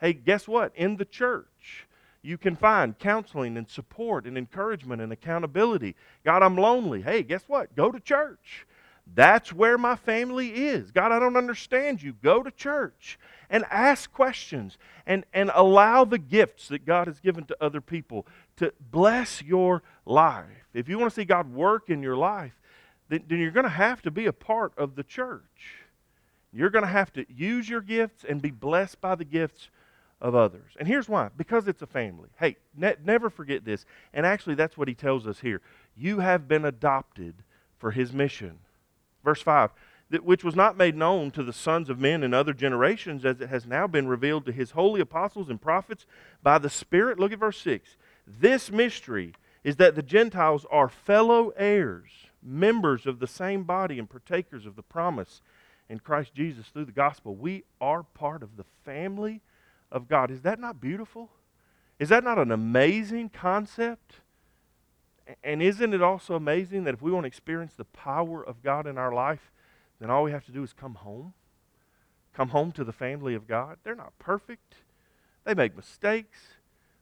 Hey, 0.00 0.12
guess 0.12 0.46
what? 0.46 0.72
In 0.74 0.96
the 0.96 1.04
church, 1.04 1.86
you 2.22 2.36
can 2.36 2.56
find 2.56 2.98
counseling 2.98 3.56
and 3.56 3.68
support 3.68 4.26
and 4.26 4.36
encouragement 4.36 5.00
and 5.00 5.12
accountability. 5.12 5.96
God, 6.24 6.42
I'm 6.42 6.56
lonely. 6.56 7.02
Hey, 7.02 7.22
guess 7.22 7.44
what? 7.46 7.74
Go 7.74 7.90
to 7.90 8.00
church. 8.00 8.66
That's 9.14 9.52
where 9.52 9.76
my 9.76 9.96
family 9.96 10.50
is. 10.66 10.90
God, 10.90 11.10
I 11.10 11.18
don't 11.18 11.36
understand 11.36 12.02
you. 12.02 12.12
Go 12.12 12.42
to 12.42 12.50
church 12.50 13.18
and 13.50 13.64
ask 13.70 14.12
questions 14.12 14.78
and, 15.06 15.24
and 15.34 15.50
allow 15.54 16.04
the 16.04 16.18
gifts 16.18 16.68
that 16.68 16.86
God 16.86 17.08
has 17.08 17.20
given 17.20 17.44
to 17.46 17.56
other 17.60 17.80
people 17.80 18.26
to 18.56 18.72
bless 18.80 19.42
your 19.42 19.82
life. 20.06 20.61
If 20.74 20.88
you 20.88 20.98
want 20.98 21.10
to 21.12 21.14
see 21.14 21.24
God 21.24 21.52
work 21.52 21.90
in 21.90 22.02
your 22.02 22.16
life, 22.16 22.58
then, 23.08 23.24
then 23.28 23.38
you're 23.38 23.50
going 23.50 23.64
to 23.64 23.70
have 23.70 24.02
to 24.02 24.10
be 24.10 24.26
a 24.26 24.32
part 24.32 24.72
of 24.76 24.94
the 24.94 25.02
church. 25.02 25.78
You're 26.52 26.70
going 26.70 26.84
to 26.84 26.90
have 26.90 27.12
to 27.14 27.26
use 27.32 27.68
your 27.68 27.80
gifts 27.80 28.24
and 28.28 28.40
be 28.40 28.50
blessed 28.50 29.00
by 29.00 29.14
the 29.14 29.24
gifts 29.24 29.68
of 30.20 30.34
others. 30.34 30.72
And 30.78 30.86
here's 30.86 31.08
why 31.08 31.30
because 31.36 31.66
it's 31.66 31.82
a 31.82 31.86
family. 31.86 32.28
Hey, 32.38 32.56
ne- 32.76 32.96
never 33.04 33.30
forget 33.30 33.64
this. 33.64 33.84
And 34.12 34.24
actually, 34.24 34.54
that's 34.54 34.76
what 34.76 34.88
he 34.88 34.94
tells 34.94 35.26
us 35.26 35.40
here. 35.40 35.60
You 35.96 36.20
have 36.20 36.48
been 36.48 36.64
adopted 36.64 37.34
for 37.78 37.90
his 37.90 38.12
mission. 38.12 38.58
Verse 39.24 39.42
5 39.42 39.70
which 40.20 40.44
was 40.44 40.54
not 40.54 40.76
made 40.76 40.94
known 40.94 41.30
to 41.30 41.42
the 41.42 41.52
sons 41.52 41.88
of 41.88 41.98
men 41.98 42.22
in 42.22 42.34
other 42.34 42.52
generations, 42.52 43.24
as 43.24 43.40
it 43.40 43.48
has 43.48 43.66
now 43.66 43.86
been 43.86 44.06
revealed 44.06 44.44
to 44.44 44.52
his 44.52 44.72
holy 44.72 45.00
apostles 45.00 45.48
and 45.48 45.60
prophets 45.60 46.06
by 46.42 46.58
the 46.58 46.68
Spirit. 46.68 47.18
Look 47.18 47.32
at 47.32 47.38
verse 47.38 47.58
6. 47.58 47.96
This 48.26 48.70
mystery 48.70 49.34
is 49.64 49.76
that 49.76 49.94
the 49.94 50.02
Gentiles 50.02 50.66
are 50.70 50.88
fellow 50.88 51.50
heirs, 51.56 52.10
members 52.42 53.06
of 53.06 53.20
the 53.20 53.26
same 53.26 53.64
body, 53.64 53.98
and 53.98 54.10
partakers 54.10 54.66
of 54.66 54.76
the 54.76 54.82
promise 54.82 55.40
in 55.88 56.00
Christ 56.00 56.34
Jesus 56.34 56.66
through 56.68 56.86
the 56.86 56.92
gospel. 56.92 57.34
We 57.34 57.64
are 57.80 58.02
part 58.02 58.42
of 58.42 58.56
the 58.56 58.64
family 58.84 59.40
of 59.90 60.08
God. 60.08 60.30
Is 60.30 60.42
that 60.42 60.58
not 60.58 60.80
beautiful? 60.80 61.30
Is 61.98 62.08
that 62.08 62.24
not 62.24 62.38
an 62.38 62.50
amazing 62.50 63.28
concept? 63.28 64.14
And 65.44 65.62
isn't 65.62 65.94
it 65.94 66.02
also 66.02 66.34
amazing 66.34 66.84
that 66.84 66.94
if 66.94 67.02
we 67.02 67.12
want 67.12 67.24
to 67.24 67.28
experience 67.28 67.74
the 67.74 67.84
power 67.84 68.44
of 68.44 68.62
God 68.62 68.86
in 68.86 68.98
our 68.98 69.14
life, 69.14 69.52
then 70.00 70.10
all 70.10 70.24
we 70.24 70.32
have 70.32 70.44
to 70.46 70.52
do 70.52 70.64
is 70.64 70.72
come 70.72 70.96
home? 70.96 71.34
Come 72.34 72.48
home 72.48 72.72
to 72.72 72.82
the 72.82 72.92
family 72.92 73.34
of 73.34 73.46
God. 73.46 73.76
They're 73.84 73.94
not 73.94 74.18
perfect, 74.18 74.74
they 75.44 75.54
make 75.54 75.76
mistakes, 75.76 76.38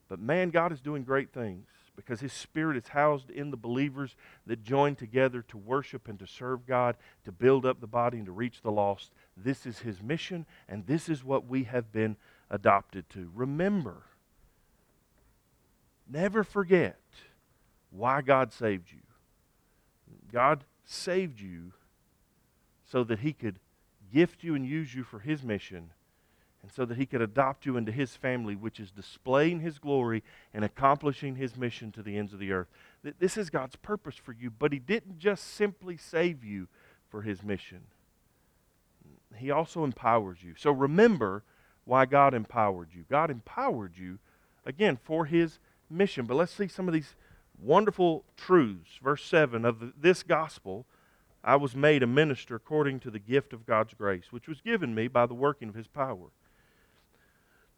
but 0.09 0.19
man, 0.19 0.51
God 0.51 0.73
is 0.73 0.81
doing 0.81 1.05
great 1.05 1.33
things 1.33 1.67
because 2.05 2.21
His 2.21 2.33
Spirit 2.33 2.77
is 2.77 2.89
housed 2.89 3.31
in 3.31 3.51
the 3.51 3.57
believers 3.57 4.17
that 4.47 4.63
join 4.63 4.95
together 4.97 5.43
to 5.49 5.59
worship 5.59 6.09
and 6.09 6.19
to 6.19 6.27
serve 6.27 6.67
God, 6.67 6.97
to 7.25 7.33
build 7.33 7.67
up 7.67 7.81
the 7.81 7.87
body 7.87 8.19
and 8.19 8.27
to 8.27 8.33
reach 8.33 8.63
the 8.63 8.71
lost. 8.71 9.13
This 9.37 9.67
is 9.67 9.81
His 9.81 10.03
mission, 10.03 10.47
and 10.69 10.87
this 10.87 11.09
is 11.09 11.25
what 11.25 11.47
we 11.47 11.65
have 11.65 11.93
been 11.93 12.17
adopted 12.51 13.09
to. 13.11 13.31
Remember, 13.35 14.03
never 16.09 16.43
forget 16.43 16.99
why 17.91 18.23
God 18.23 18.53
saved 18.53 18.91
you. 18.91 19.01
God 20.33 20.65
saved 20.85 21.41
you 21.41 21.73
so 22.85 23.05
that 23.05 23.21
He 23.21 23.33
could 23.33 23.59
gift 24.13 24.43
you 24.43 24.55
and 24.55 24.67
use 24.67 24.95
you 24.95 25.05
for 25.05 25.21
His 25.21 25.43
mission, 25.43 25.91
and 26.63 26.73
so 26.73 26.85
that 26.85 26.99
He 26.99 27.07
could 27.07 27.23
adopt 27.23 27.67
you 27.67 27.77
into 27.77 27.93
His 27.93 28.17
family, 28.17 28.55
which 28.55 28.81
is 28.81 28.91
displaying 28.91 29.61
His 29.61 29.79
glory 29.79 30.23
and 30.53 30.65
accomplishing 30.65 31.37
His 31.37 31.57
mission 31.57 31.93
to 31.93 32.03
the 32.03 32.17
ends 32.17 32.33
of 32.33 32.39
the 32.39 32.53
earth. 32.53 32.69
This 33.19 33.37
is 33.37 33.51
God's 33.51 33.77
purpose 33.77 34.17
for 34.17 34.33
you, 34.33 34.51
but 34.51 34.73
He 34.73 34.79
didn't 34.79 35.19
just 35.19 35.55
simply 35.55 35.97
save 35.97 36.45
you 36.45 36.69
for 37.09 37.23
His 37.23 37.43
mission, 37.43 37.81
He 39.37 39.51
also 39.51 39.85
empowers 39.85 40.43
you. 40.43 40.55
So 40.57 40.71
remember 40.71 41.43
why 41.85 42.07
God 42.07 42.35
empowered 42.35 42.89
you. 42.95 43.05
God 43.11 43.31
empowered 43.31 43.97
you, 43.97 44.19
again, 44.65 44.97
for 45.03 45.25
His 45.25 45.59
mission. 45.91 46.27
But 46.27 46.37
let's 46.37 46.53
see 46.53 46.69
some 46.69 46.87
of 46.87 46.95
these 46.95 47.17
wonderful 47.61 48.25
truths. 48.37 48.99
Verse 49.03 49.25
7 49.25 49.65
of 49.65 50.01
this 50.01 50.23
gospel 50.23 50.87
I 51.43 51.57
was 51.57 51.75
made 51.75 52.03
a 52.03 52.07
minister 52.07 52.55
according 52.55 53.01
to 53.01 53.11
the 53.11 53.19
gift 53.19 53.53
of 53.53 53.67
God's 53.67 53.95
grace, 53.95 54.27
which 54.31 54.47
was 54.47 54.61
given 54.61 54.95
me 54.95 55.09
by 55.09 55.27
the 55.27 55.35
working 55.35 55.71
of 55.71 55.75
his 55.75 55.89
power. 55.89 56.29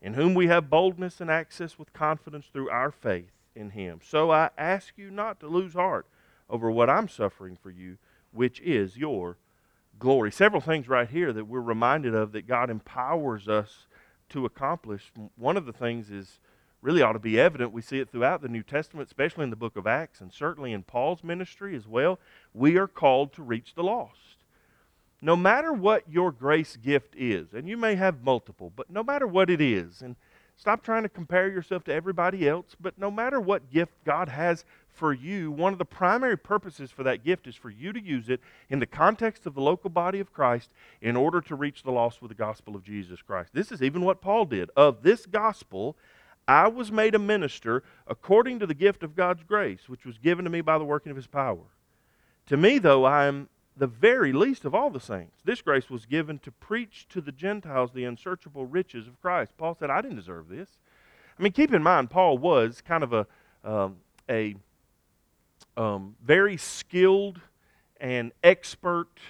in 0.00 0.14
whom 0.14 0.34
we 0.34 0.46
have 0.46 0.70
boldness 0.70 1.20
and 1.20 1.30
access 1.30 1.78
with 1.78 1.92
confidence 1.92 2.46
through 2.52 2.70
our 2.70 2.90
faith 2.90 3.32
in 3.54 3.70
him. 3.70 4.00
So 4.02 4.30
I 4.30 4.50
ask 4.56 4.94
you 4.96 5.10
not 5.10 5.40
to 5.40 5.48
lose 5.48 5.74
heart 5.74 6.06
over 6.48 6.70
what 6.70 6.88
I'm 6.88 7.08
suffering 7.08 7.58
for 7.60 7.70
you, 7.70 7.98
which 8.32 8.60
is 8.60 8.96
your 8.96 9.36
glory. 9.98 10.30
Several 10.30 10.60
things 10.60 10.88
right 10.88 11.08
here 11.08 11.32
that 11.32 11.46
we're 11.46 11.60
reminded 11.60 12.14
of 12.14 12.32
that 12.32 12.46
God 12.46 12.70
empowers 12.70 13.48
us 13.48 13.86
to 14.30 14.44
accomplish. 14.44 15.10
One 15.36 15.56
of 15.56 15.66
the 15.66 15.72
things 15.72 16.10
is 16.10 16.40
really 16.80 17.02
ought 17.02 17.12
to 17.12 17.18
be 17.18 17.40
evident. 17.40 17.72
We 17.72 17.82
see 17.82 17.98
it 17.98 18.10
throughout 18.10 18.40
the 18.40 18.48
New 18.48 18.62
Testament, 18.62 19.08
especially 19.08 19.44
in 19.44 19.50
the 19.50 19.56
book 19.56 19.76
of 19.76 19.86
Acts, 19.86 20.20
and 20.20 20.32
certainly 20.32 20.72
in 20.72 20.84
Paul's 20.84 21.24
ministry 21.24 21.74
as 21.74 21.88
well. 21.88 22.20
We 22.54 22.76
are 22.76 22.86
called 22.86 23.32
to 23.32 23.42
reach 23.42 23.74
the 23.74 23.82
lost. 23.82 24.37
No 25.20 25.34
matter 25.34 25.72
what 25.72 26.04
your 26.08 26.30
grace 26.30 26.76
gift 26.76 27.14
is, 27.16 27.52
and 27.52 27.68
you 27.68 27.76
may 27.76 27.96
have 27.96 28.22
multiple, 28.22 28.72
but 28.74 28.88
no 28.88 29.02
matter 29.02 29.26
what 29.26 29.50
it 29.50 29.60
is, 29.60 30.00
and 30.00 30.14
stop 30.56 30.82
trying 30.82 31.02
to 31.02 31.08
compare 31.08 31.48
yourself 31.48 31.82
to 31.84 31.92
everybody 31.92 32.48
else, 32.48 32.76
but 32.80 32.98
no 32.98 33.10
matter 33.10 33.40
what 33.40 33.70
gift 33.70 33.92
God 34.04 34.28
has 34.28 34.64
for 34.88 35.12
you, 35.12 35.50
one 35.50 35.72
of 35.72 35.78
the 35.78 35.84
primary 35.84 36.36
purposes 36.36 36.90
for 36.90 37.02
that 37.02 37.24
gift 37.24 37.46
is 37.46 37.56
for 37.56 37.70
you 37.70 37.92
to 37.92 38.00
use 38.00 38.28
it 38.28 38.40
in 38.68 38.78
the 38.78 38.86
context 38.86 39.46
of 39.46 39.54
the 39.54 39.60
local 39.60 39.90
body 39.90 40.20
of 40.20 40.32
Christ 40.32 40.70
in 41.00 41.16
order 41.16 41.40
to 41.42 41.54
reach 41.54 41.82
the 41.82 41.92
lost 41.92 42.20
with 42.22 42.30
the 42.30 42.34
gospel 42.34 42.76
of 42.76 42.84
Jesus 42.84 43.22
Christ. 43.22 43.50
This 43.52 43.72
is 43.72 43.82
even 43.82 44.02
what 44.02 44.20
Paul 44.20 44.44
did. 44.44 44.70
Of 44.76 45.02
this 45.02 45.26
gospel, 45.26 45.96
I 46.46 46.68
was 46.68 46.90
made 46.90 47.14
a 47.14 47.20
minister 47.20 47.82
according 48.06 48.58
to 48.60 48.66
the 48.66 48.74
gift 48.74 49.02
of 49.02 49.16
God's 49.16 49.42
grace, 49.42 49.88
which 49.88 50.04
was 50.04 50.18
given 50.18 50.44
to 50.44 50.50
me 50.50 50.60
by 50.60 50.78
the 50.78 50.84
working 50.84 51.10
of 51.10 51.16
his 51.16 51.26
power. 51.26 51.64
To 52.46 52.56
me, 52.56 52.78
though, 52.78 53.04
I 53.04 53.26
am 53.26 53.48
the 53.78 53.86
very 53.86 54.32
least 54.32 54.64
of 54.64 54.74
all 54.74 54.90
the 54.90 55.00
saints. 55.00 55.38
This 55.44 55.62
grace 55.62 55.88
was 55.88 56.04
given 56.04 56.38
to 56.40 56.50
preach 56.50 57.06
to 57.10 57.20
the 57.20 57.32
Gentiles 57.32 57.92
the 57.92 58.04
unsearchable 58.04 58.66
riches 58.66 59.06
of 59.06 59.20
Christ. 59.20 59.52
Paul 59.56 59.76
said, 59.78 59.88
I 59.88 60.00
didn't 60.00 60.16
deserve 60.16 60.48
this. 60.48 60.68
I 61.38 61.42
mean, 61.42 61.52
keep 61.52 61.72
in 61.72 61.82
mind, 61.82 62.10
Paul 62.10 62.38
was 62.38 62.82
kind 62.86 63.04
of 63.04 63.12
a, 63.12 63.26
um, 63.64 63.96
a 64.28 64.56
um, 65.76 66.16
very 66.24 66.56
skilled 66.56 67.40
and 68.00 68.32
expert 68.42 69.20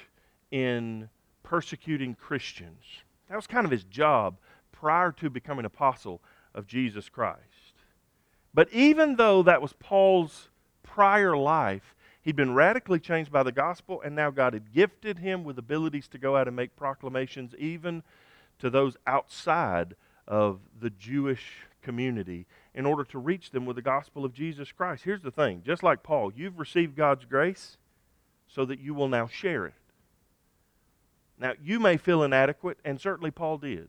in 0.50 1.10
persecuting 1.42 2.14
Christians. 2.14 2.82
That 3.28 3.36
was 3.36 3.46
kind 3.46 3.66
of 3.66 3.70
his 3.70 3.84
job 3.84 4.38
prior 4.72 5.12
to 5.12 5.28
becoming 5.28 5.66
apostle 5.66 6.22
of 6.54 6.66
Jesus 6.66 7.10
Christ. 7.10 7.42
But 8.54 8.72
even 8.72 9.16
though 9.16 9.42
that 9.42 9.60
was 9.60 9.74
Paul's 9.74 10.48
prior 10.82 11.36
life, 11.36 11.94
he'd 12.22 12.36
been 12.36 12.54
radically 12.54 13.00
changed 13.00 13.32
by 13.32 13.42
the 13.42 13.52
gospel, 13.52 14.00
and 14.02 14.14
now 14.14 14.30
God 14.30 14.54
had 14.54 14.72
gifted 14.72 15.18
him 15.18 15.44
with 15.44 15.58
abilities 15.58 16.08
to 16.08 16.18
go 16.18 16.36
out 16.36 16.46
and 16.46 16.56
make 16.56 16.76
proclamations 16.76 17.54
even 17.58 18.02
to 18.58 18.70
those 18.70 18.96
outside 19.06 19.94
of 20.26 20.60
the 20.80 20.90
Jewish 20.90 21.66
community 21.82 22.46
in 22.74 22.86
order 22.86 23.04
to 23.04 23.18
reach 23.18 23.50
them 23.50 23.64
with 23.64 23.76
the 23.76 23.82
gospel 23.82 24.24
of 24.24 24.34
Jesus 24.34 24.72
Christ. 24.72 25.04
Here's 25.04 25.22
the 25.22 25.30
thing 25.30 25.62
just 25.64 25.82
like 25.82 26.02
Paul, 26.02 26.32
you've 26.34 26.58
received 26.58 26.96
God's 26.96 27.24
grace 27.24 27.76
so 28.46 28.64
that 28.64 28.80
you 28.80 28.94
will 28.94 29.08
now 29.08 29.26
share 29.26 29.66
it. 29.66 29.74
Now, 31.38 31.52
you 31.62 31.78
may 31.78 31.96
feel 31.96 32.22
inadequate, 32.22 32.78
and 32.84 33.00
certainly 33.00 33.30
Paul 33.30 33.58
did. 33.58 33.88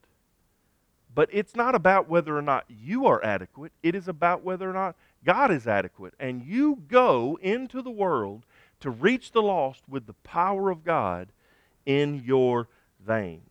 But 1.14 1.30
it's 1.32 1.56
not 1.56 1.74
about 1.74 2.08
whether 2.08 2.38
or 2.38 2.42
not 2.42 2.66
you 2.68 3.08
are 3.08 3.24
adequate, 3.24 3.72
it 3.82 3.96
is 3.96 4.08
about 4.08 4.44
whether 4.44 4.70
or 4.70 4.74
not 4.74 4.96
God 5.24 5.52
is 5.52 5.68
adequate. 5.68 6.14
And 6.20 6.44
you 6.44 6.84
go 6.88 7.38
into 7.42 7.82
the 7.82 7.92
world 7.92 8.46
to 8.80 8.90
reach 8.90 9.32
the 9.32 9.42
lost 9.42 9.84
with 9.88 10.06
the 10.06 10.14
power 10.14 10.70
of 10.70 10.84
God 10.84 11.32
in 11.86 12.24
your 12.26 12.68
veins. 13.06 13.44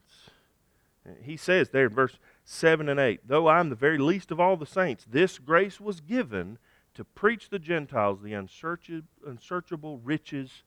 He 1.23 1.37
says 1.37 1.71
there 1.71 1.87
in 1.87 1.95
verse 1.95 2.19
7 2.45 2.89
and 2.89 3.01
8 3.01 3.21
Though 3.27 3.47
I 3.47 3.61
am 3.61 3.71
the 3.71 3.75
very 3.75 3.99
least 3.99 4.31
of 4.31 4.41
all 4.41 4.57
the 4.57 4.67
saints, 4.67 5.07
this 5.09 5.39
grace 5.39 5.81
was 5.81 6.01
given 6.01 6.59
to 6.95 7.05
preach 7.05 7.49
the 7.49 7.59
Gentiles 7.59 8.21
the 8.23 8.35
unsearchable 8.35 9.99
riches 9.99 10.63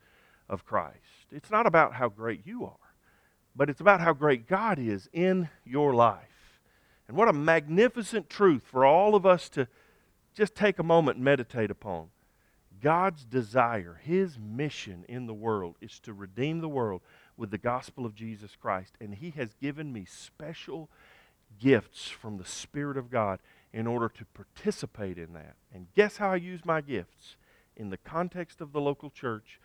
of 0.47 0.65
Christ. 0.65 1.27
It's 1.31 1.51
not 1.51 1.67
about 1.67 1.93
how 1.93 2.09
great 2.09 2.45
you 2.45 2.65
are, 2.65 2.95
but 3.55 3.69
it's 3.69 3.81
about 3.81 4.01
how 4.01 4.13
great 4.13 4.47
God 4.47 4.79
is 4.79 5.09
in 5.11 5.49
your 5.65 5.93
life. 5.93 6.59
And 7.07 7.17
what 7.17 7.27
a 7.27 7.33
magnificent 7.33 8.29
truth 8.29 8.63
for 8.65 8.85
all 8.85 9.15
of 9.15 9.25
us 9.25 9.49
to 9.49 9.67
just 10.33 10.55
take 10.55 10.79
a 10.79 10.83
moment 10.83 11.17
and 11.17 11.25
meditate 11.25 11.71
upon. 11.71 12.07
God's 12.81 13.25
desire, 13.25 13.99
His 14.03 14.39
mission 14.39 15.05
in 15.07 15.27
the 15.27 15.33
world 15.33 15.75
is 15.81 15.99
to 15.99 16.13
redeem 16.13 16.61
the 16.61 16.69
world 16.69 17.01
with 17.37 17.51
the 17.51 17.57
gospel 17.57 18.05
of 18.05 18.15
Jesus 18.15 18.55
Christ. 18.59 18.95
And 18.99 19.15
He 19.15 19.31
has 19.31 19.53
given 19.61 19.93
me 19.93 20.05
special 20.05 20.89
gifts 21.59 22.07
from 22.07 22.37
the 22.37 22.45
Spirit 22.45 22.97
of 22.97 23.11
God 23.11 23.39
in 23.73 23.87
order 23.87 24.09
to 24.09 24.25
participate 24.25 25.17
in 25.17 25.33
that. 25.33 25.55
And 25.73 25.87
guess 25.95 26.17
how 26.17 26.31
I 26.31 26.37
use 26.37 26.65
my 26.65 26.81
gifts? 26.81 27.35
In 27.77 27.89
the 27.89 27.97
context 27.97 28.61
of 28.61 28.73
the 28.73 28.81
local 28.81 29.09
church, 29.09 29.59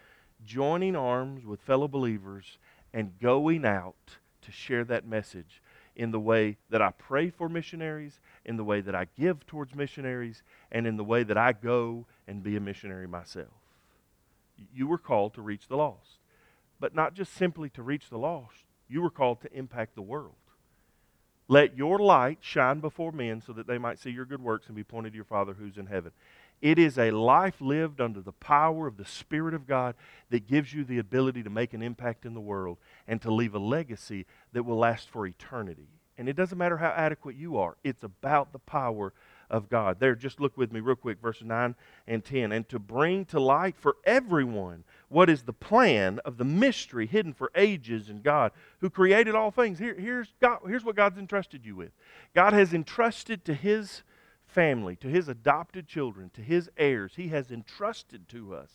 joining 0.45 0.95
arms 0.95 1.45
with 1.45 1.61
fellow 1.61 1.89
believers 1.89 2.59
and 2.93 3.19
going 3.19 3.65
out 3.65 4.17
to 4.43 4.53
share 4.53 4.85
that 4.85 5.07
message 5.07 5.61
in 5.97 6.11
the 6.11 6.21
way 6.21 6.59
that 6.71 6.83
I 6.83 6.91
pray 6.91 7.31
for 7.31 7.49
missionaries, 7.49 8.21
in 8.45 8.57
the 8.57 8.65
way 8.65 8.81
that 8.83 8.95
I 8.95 9.07
give 9.19 9.47
towards 9.47 9.75
missionaries, 9.75 10.43
and 10.71 10.87
in 10.87 10.97
the 10.97 11.05
way 11.05 11.23
that 11.25 11.39
I 11.39 11.53
go 11.53 12.07
and 12.29 12.43
be 12.43 12.57
a 12.57 12.61
missionary 12.61 13.09
myself. 13.09 13.49
You 14.75 14.87
were 14.87 14.99
called 14.99 15.35
to 15.35 15.43
reach 15.43 15.69
the 15.69 15.77
lost, 15.77 16.19
but 16.79 16.95
not 16.95 17.15
just 17.15 17.33
simply 17.33 17.71
to 17.71 17.83
reach 17.83 18.11
the 18.11 18.19
lost, 18.19 18.65
you 18.89 19.03
were 19.03 19.11
called 19.11 19.41
to 19.41 19.53
impact 19.53 19.95
the 19.95 20.03
world. 20.03 20.35
Let 21.49 21.77
your 21.77 21.99
light 21.99 22.39
shine 22.41 22.81
before 22.81 23.13
men 23.13 23.41
so 23.41 23.53
that 23.53 23.67
they 23.67 23.79
might 23.79 23.99
see 23.99 24.11
your 24.11 24.25
good 24.25 24.43
works 24.43 24.67
and 24.67 24.77
be 24.77 24.85
pointed 24.85 25.11
to 25.11 25.17
your 25.17 25.25
Father 25.25 25.55
who's 25.55 25.79
in 25.79 25.87
heaven. 25.87 26.13
It 26.63 26.79
is 26.79 26.99
a 26.99 27.11
life 27.11 27.61
lived 27.61 28.01
under 28.01 28.21
the 28.21 28.33
power 28.33 28.87
of 28.87 28.97
the 28.97 29.05
Spirit 29.05 29.55
of 29.55 29.67
God 29.67 29.95
that 30.31 30.47
gives 30.47 30.73
you 30.73 30.85
the 30.85 30.99
ability 30.99 31.43
to 31.43 31.51
make 31.51 31.75
an 31.75 31.83
impact 31.83 32.25
in 32.25 32.35
the 32.35 32.41
world 32.41 32.79
and 33.07 33.21
to 33.23 33.31
leave 33.33 33.55
a 33.55 33.59
legacy 33.59 34.27
that 34.53 34.65
will 34.65 34.79
last 34.79 35.11
for 35.11 35.27
eternity. 35.27 35.89
And 36.19 36.29
it 36.29 36.37
doesn't 36.37 36.57
matter 36.57 36.79
how 36.79 36.91
adequate 36.91 37.37
you 37.37 37.59
are, 37.59 37.77
it's 37.85 38.03
about 38.03 38.53
the 38.53 38.59
power 38.59 39.13
of 39.51 39.69
God. 39.69 40.01
There, 40.01 40.15
just 40.15 40.41
look 40.41 40.57
with 40.57 40.73
me 40.73 40.81
real 40.81 40.97
quick, 40.97 41.21
verses 41.21 41.45
9 41.45 41.75
and 42.07 42.25
10. 42.25 42.53
And 42.53 42.69
to 42.69 42.79
bring 42.79 43.25
to 43.27 43.39
light 43.39 43.77
for 43.79 43.97
everyone 44.05 44.85
what 45.09 45.31
is 45.31 45.43
the 45.43 45.53
plan 45.53 46.19
of 46.25 46.37
the 46.37 46.45
mystery 46.45 47.07
hidden 47.07 47.33
for 47.33 47.51
ages 47.55 48.09
in 48.09 48.23
God 48.23 48.53
who 48.81 48.91
created 48.91 49.35
all 49.35 49.51
things. 49.51 49.79
Here, 49.79 49.95
here's, 49.95 50.33
God, 50.41 50.61
here's 50.67 50.85
what 50.85 50.97
God's 50.97 51.19
entrusted 51.19 51.65
you 51.65 51.77
with 51.77 51.93
God 52.35 52.53
has 52.53 52.75
entrusted 52.75 53.45
to 53.45 53.55
His 53.55 54.03
family, 54.57 54.97
to 54.97 55.09
His 55.09 55.29
adopted 55.29 55.87
children, 55.87 56.31
to 56.31 56.41
His 56.41 56.71
heirs, 56.79 57.13
He 57.15 57.29
has 57.29 57.53
entrusted 57.53 58.27
to 58.31 58.55
us 58.55 58.71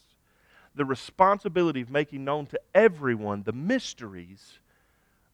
the 0.75 0.85
responsibility 0.85 1.81
of 1.81 1.89
making 1.89 2.23
known 2.23 2.45
to 2.45 2.61
everyone 2.73 3.41
the 3.43 3.51
mysteries 3.51 4.59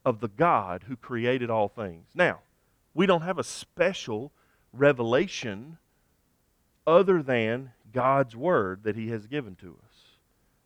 of 0.05 0.21
the 0.21 0.29
God 0.29 0.85
who 0.87 0.95
created 0.95 1.49
all 1.49 1.67
things. 1.67 2.07
Now, 2.15 2.39
we 2.93 3.05
don't 3.05 3.23
have 3.23 3.37
a 3.37 3.43
special 3.43 4.31
revelation 4.71 5.77
other 6.87 7.21
than 7.21 7.73
God's 7.91 8.35
Word 8.35 8.83
that 8.83 8.95
He 8.95 9.09
has 9.09 9.27
given 9.27 9.55
to 9.57 9.77
us. 9.85 9.95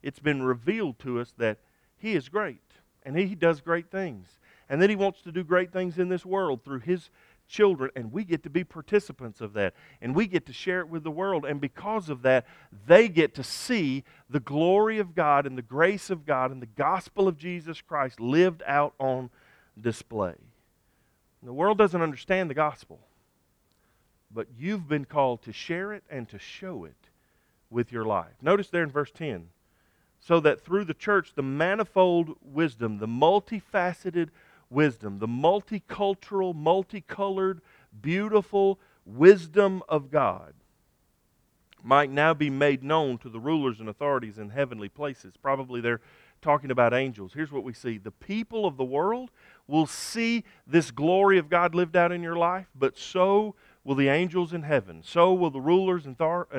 It's 0.04 0.20
been 0.20 0.44
revealed 0.44 1.00
to 1.00 1.20
us 1.20 1.34
that 1.40 1.58
He 1.98 2.14
is 2.14 2.30
great 2.30 2.62
and 3.04 3.18
He 3.18 3.34
does 3.34 3.62
great 3.62 3.90
things 3.90 4.28
and 4.70 4.80
that 4.80 4.92
He 4.92 4.96
wants 4.96 5.24
to 5.24 5.32
do 5.32 5.44
great 5.44 5.74
things 5.74 5.98
in 5.98 6.08
this 6.08 6.26
world 6.26 6.64
through 6.64 6.82
His 6.82 7.10
children, 7.51 7.91
and 7.96 8.12
we 8.12 8.24
get 8.24 8.43
to 8.43 8.50
be 8.50 8.63
participants 8.63 9.41
of 9.41 9.53
that. 9.53 9.74
And 10.01 10.15
we 10.15 10.25
get 10.25 10.46
to 10.48 10.53
share 10.53 10.79
it 10.79 10.89
with 10.89 11.03
the 11.03 11.12
world. 11.12 11.46
And 11.46 11.62
because 11.62 12.10
of 12.10 12.24
that, 12.24 12.48
they 12.88 13.08
get 13.08 13.36
to 13.36 13.43
see 13.43 14.03
the 14.29 14.39
glory 14.39 14.98
of 14.98 15.13
God 15.13 15.46
and 15.46 15.58
the 15.58 15.62
grace 15.62 16.10
of 16.10 16.25
God 16.25 16.51
and 16.51 16.62
the 16.62 16.65
gospel 16.67 17.27
of 17.27 17.38
Jesus 17.38 17.81
Christ 17.81 18.20
lived 18.20 18.63
out 18.65 18.93
on 19.00 19.29
display. 19.79 20.34
And 21.41 21.50
the 21.50 21.53
world 21.53 21.77
doesn't 21.77 22.01
understand 22.01 22.50
the 22.50 22.55
gospel 22.55 23.00
but 24.34 24.48
you've 24.58 24.88
been 24.88 25.05
called 25.05 25.41
to 25.43 25.51
share 25.51 25.93
it 25.93 26.03
and 26.10 26.27
to 26.29 26.39
show 26.39 26.86
it 26.86 27.10
with 27.70 27.91
your 27.91 28.05
life. 28.05 28.34
Notice 28.41 28.70
there 28.70 28.84
in 28.84 28.91
verse 28.91 29.12
10 29.12 29.50
so 30.20 30.39
that 30.39 30.62
through 30.62 30.86
the 30.86 30.93
church, 30.93 31.34
the 31.36 31.41
manifold 31.41 32.36
wisdom, 32.41 33.00
the 33.00 33.08
multifaceted 33.08 34.29
wisdom, 34.72 35.20
the 35.20 35.28
multicultural, 35.28 36.56
multicolored, 36.56 37.62
beautiful 38.01 38.80
wisdom 39.06 39.84
of 39.89 40.10
God 40.10 40.54
might 41.84 42.12
now 42.12 42.34
be 42.34 42.50
made 42.50 42.84
known 42.84 43.17
to 43.19 43.30
the 43.30 43.39
rulers 43.39 43.80
and 43.80 43.89
authorities 43.89 44.38
in 44.38 44.50
heavenly 44.50 44.89
places. 44.89 45.34
Probably 45.41 45.82
they're 45.82 46.02
talking 46.41 46.72
about 46.72 46.93
angels. 46.93 47.34
Here's 47.34 47.52
what 47.52 47.63
we 47.63 47.74
see 47.74 47.98
the 47.98 48.12
people 48.12 48.65
of 48.65 48.78
the 48.78 48.84
world 48.84 49.32
will 49.67 49.86
see 49.86 50.43
this 50.67 50.91
glory 50.91 51.38
of 51.38 51.50
God 51.50 51.76
lived 51.76 51.95
out 51.95 52.12
in 52.12 52.22
your 52.22 52.36
life, 52.36 52.67
but 52.76 52.98
so 52.98 53.56
will 53.84 53.96
the 53.96 54.10
angels 54.10 54.54
in 54.54 54.63
heaven. 54.63 55.02
So 55.04 55.34
will 55.34 55.50
the 55.50 55.62
rulers 55.62 56.06
and, 56.06 56.15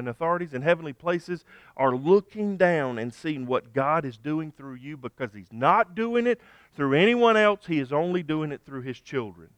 authorities 0.08 0.54
in 0.54 0.62
heavenly 0.62 0.92
places 0.92 1.44
are 1.76 1.94
looking 1.94 2.56
down 2.56 2.98
and 2.98 3.14
seeing 3.14 3.46
what 3.46 3.72
God 3.72 4.04
is 4.04 4.16
doing 4.16 4.50
through 4.50 4.74
you 4.74 4.96
because 4.96 5.32
He's 5.32 5.52
not 5.52 5.94
doing 5.94 6.26
it 6.26 6.40
through 6.74 6.94
anyone 6.94 7.36
else. 7.36 7.66
He 7.66 7.78
is 7.78 7.92
only 7.92 8.22
doing 8.22 8.50
it 8.50 8.62
through 8.66 8.82
His 8.82 9.00
children. 9.00 9.50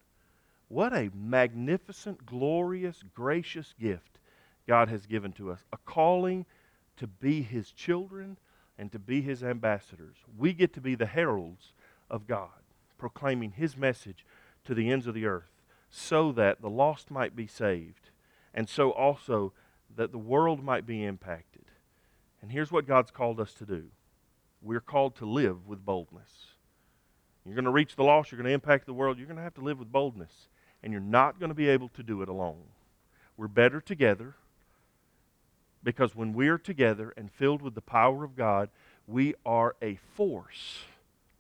What 0.68 0.92
a 0.92 1.11
magnificent, 1.14 2.27
glorious, 2.27 3.03
gracious 3.14 3.74
gift 3.81 4.18
God 4.66 4.88
has 4.88 5.07
given 5.07 5.33
to 5.33 5.50
us. 5.50 5.64
A 5.72 5.79
calling 5.79 6.44
to 6.96 7.07
be 7.07 7.42
His 7.42 7.70
children 7.72 8.37
and 8.79 8.92
to 8.92 8.98
be 8.98 9.22
His 9.22 9.42
ambassadors. 9.42 10.16
We 10.37 10.53
get 10.53 10.74
to 10.74 10.81
be 10.81 10.94
the 10.94 11.07
heralds 11.07 11.72
of 12.11 12.27
God, 12.27 12.48
proclaiming 12.98 13.53
His 13.53 13.77
message 13.77 14.27
to 14.64 14.74
the 14.74 14.90
ends 14.90 15.07
of 15.07 15.14
the 15.14 15.27
earth 15.27 15.53
so 15.96 16.33
that 16.33 16.61
the 16.61 16.68
lost 16.68 17.09
might 17.09 17.37
be 17.37 17.46
saved, 17.46 18.11
and 18.52 18.68
so 18.68 18.90
also 18.90 19.52
that 19.94 20.11
the 20.11 20.18
world 20.18 20.62
might 20.62 20.85
be 20.85 21.04
impacted. 21.04 21.66
And 22.42 22.50
here's 22.50 22.72
what 22.72 22.88
God's 22.88 23.12
called 23.12 23.38
us 23.38 23.54
to 23.54 23.64
do 23.64 23.85
we're 24.61 24.80
called 24.80 25.14
to 25.16 25.24
live 25.24 25.68
with 25.68 25.85
boldness. 25.85 26.46
You're 27.46 27.54
going 27.54 27.66
to 27.66 27.70
reach 27.70 27.94
the 27.94 28.02
lost, 28.02 28.33
you're 28.33 28.38
going 28.38 28.48
to 28.48 28.54
impact 28.54 28.87
the 28.87 28.92
world, 28.92 29.18
you're 29.18 29.26
going 29.28 29.37
to 29.37 29.42
have 29.42 29.54
to 29.54 29.61
live 29.61 29.78
with 29.78 29.92
boldness. 29.92 30.48
And 30.83 30.92
you're 30.92 31.00
not 31.00 31.38
going 31.38 31.48
to 31.48 31.54
be 31.54 31.68
able 31.68 31.88
to 31.90 32.02
do 32.02 32.20
it 32.20 32.28
alone. 32.28 32.64
We're 33.38 33.48
better 33.48 33.80
together 33.80 34.35
because 35.83 36.14
when 36.14 36.35
we're 36.35 36.59
together 36.59 37.14
and 37.16 37.33
filled 37.33 37.62
with 37.62 37.74
the 37.74 37.80
power 37.80 38.24
of 38.24 38.37
God, 38.37 38.68
we 39.07 39.35
are 39.46 39.76
a 39.80 39.98
force 40.14 40.85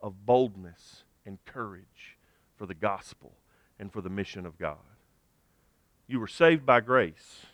of 0.02 0.24
boldness 0.24 1.02
and 1.26 1.44
courage 1.44 2.16
for 2.56 2.64
the 2.64 2.74
gospel 2.74 3.32
and 3.78 3.92
for 3.92 4.00
the 4.00 4.10
mission 4.10 4.46
of 4.46 4.58
God. 4.58 4.78
You 6.06 6.20
were 6.20 6.28
saved 6.28 6.66
by 6.66 6.80
grace 6.80 7.46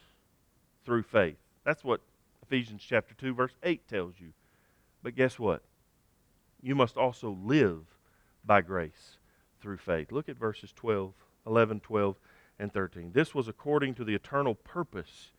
through 0.84 1.04
faith. 1.04 1.36
That's 1.64 1.84
what 1.84 2.00
Ephesians 2.42 2.82
chapter 2.86 3.14
2 3.14 3.34
verse 3.34 3.54
8 3.62 3.86
tells 3.88 4.14
you. 4.18 4.32
But 5.02 5.14
guess 5.14 5.38
what? 5.38 5.62
You 6.62 6.74
must 6.74 6.96
also 6.96 7.38
live 7.42 7.80
by 8.44 8.60
grace 8.60 9.18
through 9.60 9.78
faith. 9.78 10.12
Look 10.12 10.28
at 10.28 10.36
verses 10.36 10.72
12, 10.72 11.12
11, 11.46 11.80
12, 11.80 12.16
and 12.58 12.72
13. 12.72 13.12
This 13.12 13.34
was 13.34 13.48
according 13.48 13.94
to 13.94 14.04
the 14.04 14.14
eternal 14.14 14.54
purpose 14.54 15.30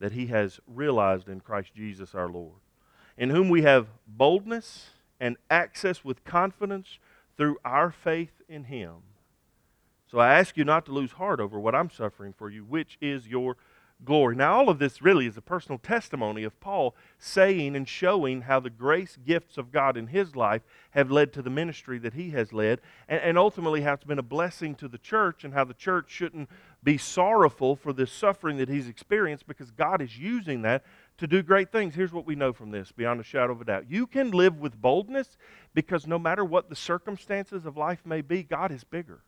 that 0.00 0.12
he 0.12 0.26
has 0.26 0.60
realized 0.66 1.28
in 1.28 1.40
Christ 1.40 1.74
Jesus 1.74 2.14
our 2.14 2.28
Lord, 2.28 2.60
in 3.16 3.30
whom 3.30 3.48
we 3.48 3.62
have 3.62 3.88
boldness 4.06 4.90
and 5.20 5.36
access 5.48 6.04
with 6.04 6.24
confidence 6.24 6.98
through 7.36 7.58
our 7.64 7.90
faith 7.90 8.42
in 8.48 8.64
him. 8.64 8.94
So 10.14 10.20
I 10.20 10.38
ask 10.38 10.56
you 10.56 10.62
not 10.62 10.86
to 10.86 10.92
lose 10.92 11.10
heart 11.10 11.40
over 11.40 11.58
what 11.58 11.74
I'm 11.74 11.90
suffering 11.90 12.32
for 12.32 12.48
you, 12.48 12.62
which 12.62 12.98
is 13.00 13.26
your 13.26 13.56
glory. 14.04 14.36
Now, 14.36 14.54
all 14.54 14.68
of 14.68 14.78
this 14.78 15.02
really 15.02 15.26
is 15.26 15.36
a 15.36 15.42
personal 15.42 15.76
testimony 15.76 16.44
of 16.44 16.60
Paul 16.60 16.94
saying 17.18 17.74
and 17.74 17.88
showing 17.88 18.42
how 18.42 18.60
the 18.60 18.70
grace 18.70 19.18
gifts 19.26 19.58
of 19.58 19.72
God 19.72 19.96
in 19.96 20.06
his 20.06 20.36
life 20.36 20.62
have 20.92 21.10
led 21.10 21.32
to 21.32 21.42
the 21.42 21.50
ministry 21.50 21.98
that 21.98 22.14
he 22.14 22.30
has 22.30 22.52
led, 22.52 22.80
and, 23.08 23.20
and 23.22 23.36
ultimately 23.36 23.80
how 23.80 23.94
it's 23.94 24.04
been 24.04 24.20
a 24.20 24.22
blessing 24.22 24.76
to 24.76 24.86
the 24.86 24.98
church, 24.98 25.42
and 25.42 25.52
how 25.52 25.64
the 25.64 25.74
church 25.74 26.12
shouldn't 26.12 26.48
be 26.84 26.96
sorrowful 26.96 27.74
for 27.74 27.92
this 27.92 28.12
suffering 28.12 28.58
that 28.58 28.68
he's 28.68 28.86
experienced 28.86 29.48
because 29.48 29.72
God 29.72 30.00
is 30.00 30.16
using 30.16 30.62
that 30.62 30.84
to 31.18 31.26
do 31.26 31.42
great 31.42 31.72
things. 31.72 31.92
Here's 31.92 32.12
what 32.12 32.24
we 32.24 32.36
know 32.36 32.52
from 32.52 32.70
this 32.70 32.92
beyond 32.92 33.18
a 33.18 33.24
shadow 33.24 33.52
of 33.52 33.60
a 33.62 33.64
doubt. 33.64 33.90
You 33.90 34.06
can 34.06 34.30
live 34.30 34.60
with 34.60 34.80
boldness 34.80 35.36
because 35.74 36.06
no 36.06 36.20
matter 36.20 36.44
what 36.44 36.68
the 36.68 36.76
circumstances 36.76 37.66
of 37.66 37.76
life 37.76 38.06
may 38.06 38.20
be, 38.20 38.44
God 38.44 38.70
is 38.70 38.84
bigger. 38.84 39.24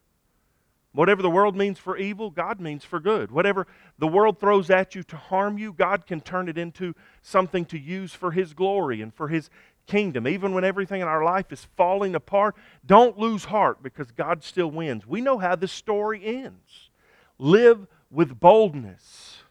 Whatever 0.97 1.21
the 1.21 1.29
world 1.29 1.55
means 1.55 1.79
for 1.79 1.99
evil, 1.99 2.31
God 2.31 2.59
means 2.59 2.83
for 2.83 3.01
good. 3.01 3.31
Whatever 3.31 3.67
the 3.99 4.07
world 4.07 4.41
throws 4.41 4.71
at 4.71 4.95
you 4.95 5.03
to 5.03 5.17
harm 5.17 5.59
you, 5.59 5.75
God 5.75 6.07
can 6.07 6.23
turn 6.23 6.49
it 6.49 6.57
into 6.57 6.95
something 7.21 7.67
to 7.67 7.79
use 7.79 8.15
for 8.15 8.31
His 8.31 8.55
glory 8.55 9.03
and 9.03 9.13
for 9.13 9.29
His 9.29 9.51
kingdom. 9.87 10.27
Even 10.27 10.55
when 10.55 10.65
everything 10.65 11.03
in 11.03 11.07
our 11.07 11.23
life 11.23 11.53
is 11.53 11.67
falling 11.77 12.15
apart, 12.15 12.57
don't 12.87 13.19
lose 13.19 13.45
heart 13.45 13.83
because 13.83 14.11
God 14.11 14.43
still 14.43 14.71
wins. 14.71 15.07
We 15.07 15.21
know 15.21 15.37
how 15.37 15.55
this 15.55 15.71
story 15.71 16.25
ends. 16.25 16.89
Live 17.39 17.87
with 18.11 18.41
boldness 18.41 19.43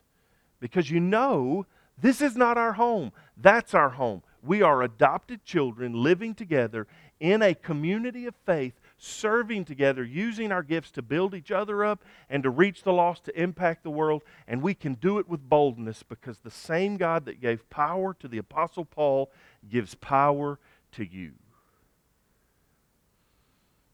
because 0.60 0.90
you 0.90 1.00
know 1.00 1.68
this 2.02 2.22
is 2.22 2.36
not 2.36 2.58
our 2.58 2.74
home, 2.74 3.12
that's 3.38 3.76
our 3.76 3.90
home. 3.90 4.24
We 4.42 4.64
are 4.64 4.82
adopted 4.82 5.46
children 5.46 5.94
living 5.94 6.34
together 6.34 6.88
in 7.20 7.44
a 7.44 7.54
community 7.54 8.26
of 8.26 8.34
faith 8.48 8.74
serving 8.98 9.66
together, 9.66 10.04
using 10.04 10.52
our 10.52 10.64
gifts 10.64 10.92
to 10.92 11.02
build 11.02 11.34
each 11.34 11.52
other 11.52 11.84
up 11.84 12.04
and 12.30 12.44
to 12.44 12.50
reach 12.50 12.84
the 12.84 12.94
lost, 12.94 13.26
to 13.26 13.42
impact 13.42 13.84
the 13.84 13.90
world. 13.90 14.24
And 14.48 14.62
we 14.62 14.74
can 14.74 14.94
do 14.96 15.20
it 15.20 15.28
with 15.28 15.50
boldness 15.50 16.04
because 16.04 16.40
the 16.40 16.52
same 16.52 16.98
God 16.98 17.26
that 17.26 17.42
gave 17.42 17.70
power 17.70 18.14
to 18.20 18.28
the 18.28 18.38
Apostle 18.38 18.86
Paul 18.86 19.32
gives 19.70 19.96
power 19.96 20.60
to 20.94 21.06
you. 21.06 21.34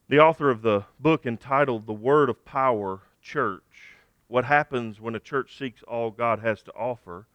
The 0.08 0.20
author 0.20 0.50
of 0.50 0.62
the 0.62 0.84
book 1.00 1.26
entitled 1.26 1.88
The 1.88 1.94
Word 1.94 2.30
of 2.30 2.44
Power 2.44 3.00
Church 3.22 3.96
What 4.28 4.46
Happens 4.46 5.00
When 5.00 5.16
a 5.16 5.20
Church 5.20 5.58
Seeks 5.58 5.84
All 5.84 6.12
God 6.12 6.40
Has 6.40 6.62
to 6.64 6.74
Offer. 6.74 7.28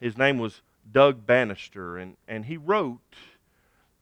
His 0.00 0.18
name 0.18 0.38
was 0.38 0.60
Doug 0.92 1.26
Banister, 1.26 1.96
and, 1.96 2.18
and 2.28 2.44
he 2.44 2.58
wrote 2.58 3.00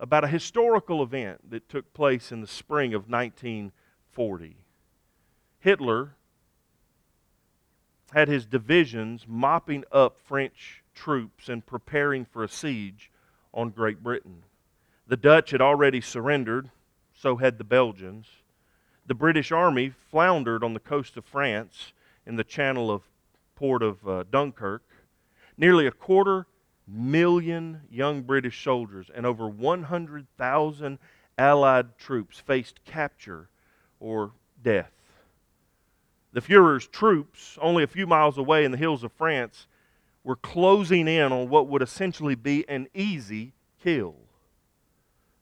about 0.03 0.25
a 0.25 0.29
historical 0.29 1.01
event 1.01 1.49
that 1.49 1.69
took 1.69 1.95
place 1.95 2.33
in 2.33 2.41
the 2.41 2.47
spring 2.47 2.93
of 2.93 3.09
1940. 3.09 4.57
Hitler 5.61 6.17
had 8.13 8.27
his 8.27 8.45
divisions 8.45 9.25
mopping 9.29 9.85
up 9.93 10.19
French 10.19 10.83
troops 10.93 11.49
and 11.49 11.65
preparing 11.65 12.25
for 12.25 12.43
a 12.43 12.49
siege 12.49 13.13
on 13.55 13.71
Great 13.71 14.03
Britain. 14.03 14.43
The 15.07 15.17
Dutch 15.17 15.53
had 15.53 15.61
already 15.61 16.01
surrendered 16.01 16.71
so 17.15 17.37
had 17.37 17.57
the 17.57 17.65
Belgians. 17.65 18.27
The 19.07 19.15
British 19.15 19.53
Army 19.53 19.93
floundered 20.11 20.65
on 20.65 20.75
the 20.75 20.81
coast 20.81 21.17
of 21.17 21.25
France 21.25 21.93
in 22.27 22.35
the 22.35 22.43
channel 22.43 22.91
of 22.91 23.03
port 23.55 23.85
of 23.85 24.09
uh, 24.09 24.25
Dunkirk. 24.29 24.83
Nearly 25.57 25.87
a 25.87 25.93
quarter 25.93 26.47
million 26.93 27.81
young 27.91 28.23
British 28.23 28.63
soldiers 28.63 29.11
and 29.15 29.25
over 29.25 29.49
100,000 29.49 30.99
Allied 31.39 31.99
troops 31.99 32.39
faced 32.39 32.85
capture 32.85 33.49
or 33.99 34.33
death. 34.63 34.93
The 36.33 36.41
Fuhrer's 36.41 36.87
troops, 36.87 37.59
only 37.61 37.83
a 37.83 37.87
few 37.87 38.07
miles 38.07 38.37
away 38.37 38.65
in 38.65 38.71
the 38.71 38.79
hills 38.79 39.03
of 39.03 39.13
France, 39.13 39.67
were 40.25 40.37
closing 40.37 41.09
in 41.09 41.33
on 41.33 41.49
what 41.49 41.69
would 41.69 41.83
essentially 41.83 42.35
be 42.35 42.69
an 42.69 42.89
easy 42.95 43.55
kill. 43.83 44.15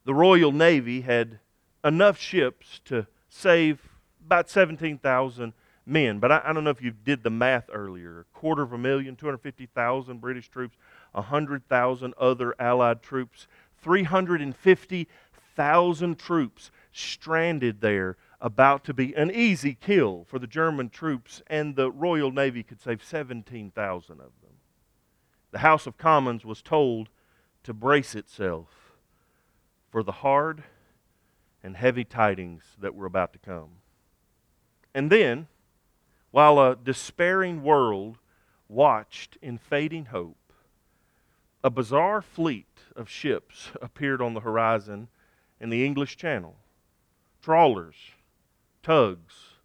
The 0.05 0.13
Royal 0.13 0.51
Navy 0.51 1.01
had 1.01 1.39
enough 1.83 2.17
ships 2.17 2.79
to 2.85 3.05
save 3.29 3.81
about 4.25 4.49
17,000 4.49 5.53
men. 5.85 6.19
But 6.19 6.31
I, 6.31 6.41
I, 6.45 6.53
don't 6.53 6.63
know 6.63 6.69
if 6.69 6.81
you 6.81 6.91
did 6.91 7.23
the 7.23 7.29
math 7.29 7.69
earlier. 7.71 8.21
A 8.21 8.37
quarter 8.37 8.61
of 8.61 8.73
a 8.73 8.77
million, 8.77 9.15
250,000 9.15 10.19
British 10.19 10.49
troops, 10.49 10.77
100,000 11.11 12.13
other 12.17 12.55
Allied 12.59 13.01
troops, 13.01 13.47
350,000 13.81 16.19
troops 16.19 16.71
stranded 16.91 17.81
there, 17.81 18.17
about 18.39 18.83
to 18.83 18.93
be 18.93 19.15
an 19.15 19.31
easy 19.31 19.75
kill 19.75 20.25
for 20.27 20.39
the 20.39 20.47
German 20.47 20.89
troops, 20.89 21.41
and 21.47 21.75
the 21.75 21.91
Royal 21.91 22.31
Navy 22.31 22.63
could 22.63 22.81
save 22.81 23.03
17,000 23.03 24.13
of 24.13 24.31
them. 24.41 24.53
The 25.51 25.59
House 25.59 25.85
of 25.85 25.97
Commons 25.97 26.43
was 26.43 26.61
told 26.61 27.09
to 27.63 27.73
brace 27.73 28.15
itself 28.15 28.93
for 29.91 30.01
the 30.01 30.11
hard 30.11 30.63
and 31.63 31.77
heavy 31.77 32.03
tidings 32.03 32.63
that 32.79 32.95
were 32.95 33.05
about 33.05 33.33
to 33.33 33.39
come. 33.39 33.69
And 34.95 35.11
then, 35.11 35.47
while 36.31 36.59
a 36.59 36.75
despairing 36.75 37.61
world 37.61 38.17
watched 38.67 39.37
in 39.41 39.57
fading 39.57 40.05
hope, 40.05 40.37
a 41.63 41.69
bizarre 41.69 42.21
fleet 42.21 42.67
of 42.95 43.09
ships 43.09 43.71
appeared 43.81 44.21
on 44.21 44.33
the 44.33 44.39
horizon 44.41 45.07
in 45.59 45.69
the 45.69 45.85
English 45.85 46.17
Channel 46.17 46.55
trawlers, 47.41 47.95
tugs, 48.83 49.55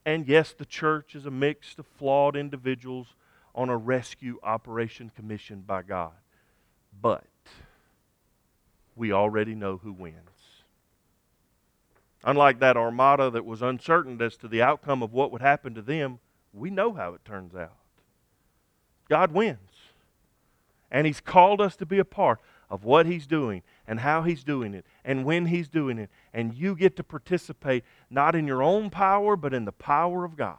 And 0.06 0.28
yes, 0.28 0.54
the 0.54 0.66
church 0.66 1.16
is 1.16 1.26
a 1.26 1.32
mix 1.32 1.78
of 1.78 1.86
flawed 1.86 2.36
individuals 2.36 3.08
on 3.54 3.70
a 3.70 3.78
rescue 3.78 4.40
operation 4.42 5.12
commissioned 5.16 5.68
by 5.68 5.84
God. 5.84 6.14
But 7.02 7.26
we 8.96 9.12
already 9.12 9.54
know 9.54 9.78
who 9.78 9.94
wins. 9.94 10.16
Unlike 12.24 12.60
that 12.60 12.78
armada 12.78 13.30
that 13.30 13.46
was 13.46 13.62
uncertain 13.62 14.20
as 14.22 14.38
to 14.38 14.48
the 14.48 14.62
outcome 14.62 15.04
of 15.04 15.14
what 15.14 15.32
would 15.32 15.42
happen 15.42 15.76
to 15.76 15.82
them, 15.82 16.20
we 16.52 16.70
know 16.70 16.94
how 16.94 17.14
it 17.14 17.24
turns 17.24 17.54
out. 17.54 17.78
God 19.08 19.32
wins. 19.32 19.60
And 20.90 21.06
He's 21.06 21.22
called 21.22 21.62
us 21.62 21.76
to 21.76 21.86
be 21.86 22.00
a 22.00 22.06
part 22.06 22.40
of 22.70 22.84
what 22.84 23.06
He's 23.06 23.28
doing 23.28 23.62
and 23.88 24.02
how 24.02 24.22
He's 24.24 24.44
doing 24.44 24.74
it 24.74 24.86
and 25.06 25.26
when 25.26 25.46
He's 25.46 25.70
doing 25.70 25.98
it. 25.98 26.10
And 26.34 26.54
you 26.54 26.76
get 26.76 26.96
to 26.98 27.04
participate 27.04 27.84
not 28.10 28.36
in 28.36 28.46
your 28.46 28.62
own 28.62 28.90
power, 28.90 29.36
but 29.36 29.54
in 29.54 29.66
the 29.66 29.72
power 29.72 30.26
of 30.26 30.36
God. 30.36 30.58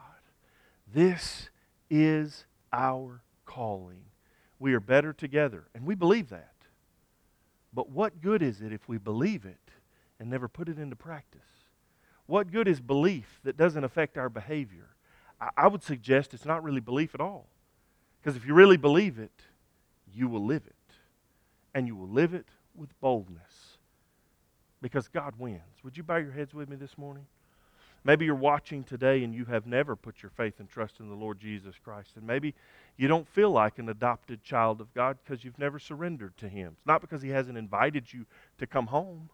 This 0.93 1.51
is 1.91 2.47
our 2.73 3.23
calling. 3.45 4.05
We 4.59 4.75
are 4.75 4.81
better 4.81 5.12
together, 5.12 5.69
and 5.75 5.85
we 5.85 5.95
believe 5.95 6.31
that. 6.31 6.55
But 7.73 7.91
what 7.91 8.21
good 8.21 8.43
is 8.43 8.61
it 8.61 8.73
if 8.73 8.88
we 8.88 8.99
believe 8.99 9.45
it 9.45 9.71
and 10.19 10.31
never 10.31 10.49
put 10.49 10.69
it 10.69 10.79
into 10.79 10.97
practice? 10.97 11.41
What 12.27 12.51
good 12.51 12.67
is 12.67 12.81
belief 12.81 13.41
that 13.45 13.57
doesn't 13.57 13.85
affect 13.85 14.19
our 14.19 14.29
behavior? 14.29 14.88
I, 15.41 15.51
I 15.57 15.69
would 15.69 15.83
suggest 15.83 16.35
it's 16.35 16.45
not 16.45 16.64
really 16.64 16.81
belief 16.81 17.14
at 17.14 17.21
all. 17.21 17.49
Because 18.21 18.37
if 18.37 18.47
you 18.47 18.55
really 18.55 18.77
believe 18.77 19.19
it, 19.19 19.43
you 20.12 20.29
will 20.29 20.45
live 20.45 20.64
it. 20.67 20.75
And 21.75 21.87
you 21.87 21.95
will 21.95 22.09
live 22.09 22.35
it 22.35 22.47
with 22.79 22.99
boldness. 23.01 23.79
Because 24.81 25.09
God 25.09 25.35
wins. 25.38 25.61
Would 25.83 25.97
you 25.97 26.03
bow 26.03 26.17
your 26.17 26.33
heads 26.33 26.55
with 26.55 26.69
me 26.69 26.77
this 26.77 26.97
morning? 26.97 27.27
Maybe 28.05 28.25
you're 28.25 28.35
watching 28.35 28.85
today 28.85 29.25
and 29.25 29.35
you 29.35 29.45
have 29.47 29.67
never 29.67 29.97
put 29.97 30.23
your 30.23 30.31
faith 30.31 30.61
and 30.61 30.69
trust 30.69 31.01
in 31.01 31.09
the 31.09 31.14
Lord 31.17 31.41
Jesus 31.41 31.75
Christ. 31.83 32.12
And 32.17 32.27
maybe 32.27 32.55
you 32.97 33.09
don't 33.09 33.29
feel 33.29 33.51
like 33.51 33.79
an 33.79 33.88
adopted 33.88 34.43
child 34.43 34.81
of 34.81 34.95
God 34.95 35.19
because 35.23 35.45
you've 35.45 35.59
never 35.59 35.79
surrendered 35.79 36.37
to 36.38 36.49
Him. 36.49 36.75
It's 36.77 36.87
not 36.87 37.01
because 37.01 37.23
He 37.23 37.31
hasn't 37.31 37.59
invited 37.59 38.12
you 38.12 38.25
to 38.59 38.67
come 38.67 38.87
home. 38.87 39.31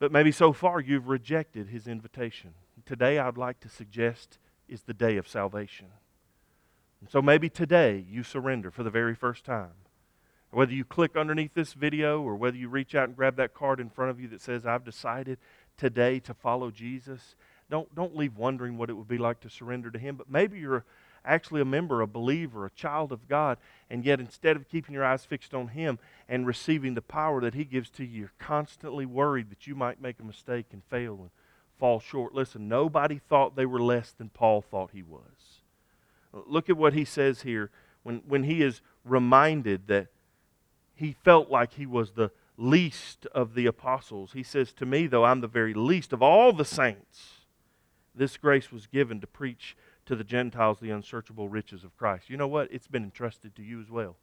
But 0.00 0.10
maybe 0.10 0.32
so 0.32 0.52
far 0.52 0.80
you've 0.80 1.08
rejected 1.08 1.68
his 1.68 1.86
invitation. 1.86 2.54
Today, 2.86 3.18
I'd 3.18 3.36
like 3.36 3.60
to 3.60 3.68
suggest 3.68 4.38
is 4.66 4.82
the 4.82 4.94
day 4.94 5.18
of 5.18 5.28
salvation. 5.28 5.88
And 7.00 7.10
so 7.10 7.20
maybe 7.20 7.50
today 7.50 8.04
you 8.08 8.22
surrender 8.22 8.70
for 8.70 8.82
the 8.82 8.90
very 8.90 9.14
first 9.14 9.44
time. 9.44 9.72
Whether 10.50 10.72
you 10.72 10.84
click 10.84 11.16
underneath 11.16 11.54
this 11.54 11.74
video 11.74 12.22
or 12.22 12.34
whether 12.34 12.56
you 12.56 12.68
reach 12.68 12.94
out 12.94 13.08
and 13.08 13.16
grab 13.16 13.36
that 13.36 13.54
card 13.54 13.78
in 13.78 13.88
front 13.88 14.10
of 14.10 14.20
you 14.20 14.28
that 14.28 14.40
says, 14.40 14.66
I've 14.66 14.84
decided 14.84 15.38
today 15.76 16.18
to 16.20 16.34
follow 16.34 16.70
Jesus, 16.70 17.36
don't, 17.70 17.94
don't 17.94 18.16
leave 18.16 18.36
wondering 18.36 18.76
what 18.76 18.90
it 18.90 18.94
would 18.94 19.08
be 19.08 19.18
like 19.18 19.40
to 19.40 19.50
surrender 19.50 19.90
to 19.90 19.98
Him. 19.98 20.16
But 20.16 20.28
maybe 20.28 20.58
you're 20.58 20.84
actually 21.24 21.60
a 21.60 21.66
member, 21.66 22.00
a 22.00 22.06
believer, 22.06 22.66
a 22.66 22.70
child 22.70 23.12
of 23.12 23.28
God, 23.28 23.58
and 23.88 24.04
yet 24.04 24.18
instead 24.18 24.56
of 24.56 24.68
keeping 24.68 24.94
your 24.94 25.04
eyes 25.04 25.24
fixed 25.24 25.54
on 25.54 25.68
Him 25.68 26.00
and 26.28 26.46
receiving 26.46 26.94
the 26.94 27.02
power 27.02 27.40
that 27.42 27.54
He 27.54 27.64
gives 27.64 27.90
to 27.90 28.04
you, 28.04 28.20
you're 28.20 28.32
constantly 28.40 29.06
worried 29.06 29.50
that 29.50 29.68
you 29.68 29.76
might 29.76 30.02
make 30.02 30.18
a 30.18 30.24
mistake 30.24 30.66
and 30.72 30.82
fail 30.84 31.18
and 31.20 31.30
fall 31.78 32.00
short. 32.00 32.34
Listen, 32.34 32.68
nobody 32.68 33.18
thought 33.18 33.56
they 33.56 33.66
were 33.66 33.80
less 33.80 34.12
than 34.12 34.28
Paul 34.28 34.60
thought 34.60 34.90
he 34.92 35.02
was. 35.02 35.62
Look 36.32 36.68
at 36.68 36.76
what 36.76 36.92
he 36.92 37.04
says 37.04 37.42
here 37.42 37.70
when, 38.02 38.22
when 38.28 38.44
he 38.44 38.62
is 38.62 38.82
reminded 39.04 39.88
that 39.88 40.08
he 41.00 41.16
felt 41.24 41.50
like 41.50 41.72
he 41.72 41.86
was 41.86 42.12
the 42.12 42.30
least 42.58 43.24
of 43.34 43.54
the 43.54 43.64
apostles. 43.64 44.32
He 44.34 44.42
says, 44.42 44.72
To 44.74 44.84
me, 44.84 45.06
though 45.06 45.24
I'm 45.24 45.40
the 45.40 45.48
very 45.48 45.72
least 45.72 46.12
of 46.12 46.22
all 46.22 46.52
the 46.52 46.64
saints, 46.64 47.46
this 48.14 48.36
grace 48.36 48.70
was 48.70 48.86
given 48.86 49.18
to 49.22 49.26
preach 49.26 49.76
to 50.04 50.14
the 50.14 50.24
Gentiles 50.24 50.78
the 50.78 50.90
unsearchable 50.90 51.48
riches 51.48 51.84
of 51.84 51.96
Christ. 51.96 52.28
You 52.28 52.36
know 52.36 52.46
what? 52.46 52.70
It's 52.70 52.86
been 52.86 53.02
entrusted 53.02 53.56
to 53.56 53.62
you 53.62 53.80
as 53.80 53.90
well. 53.90 54.16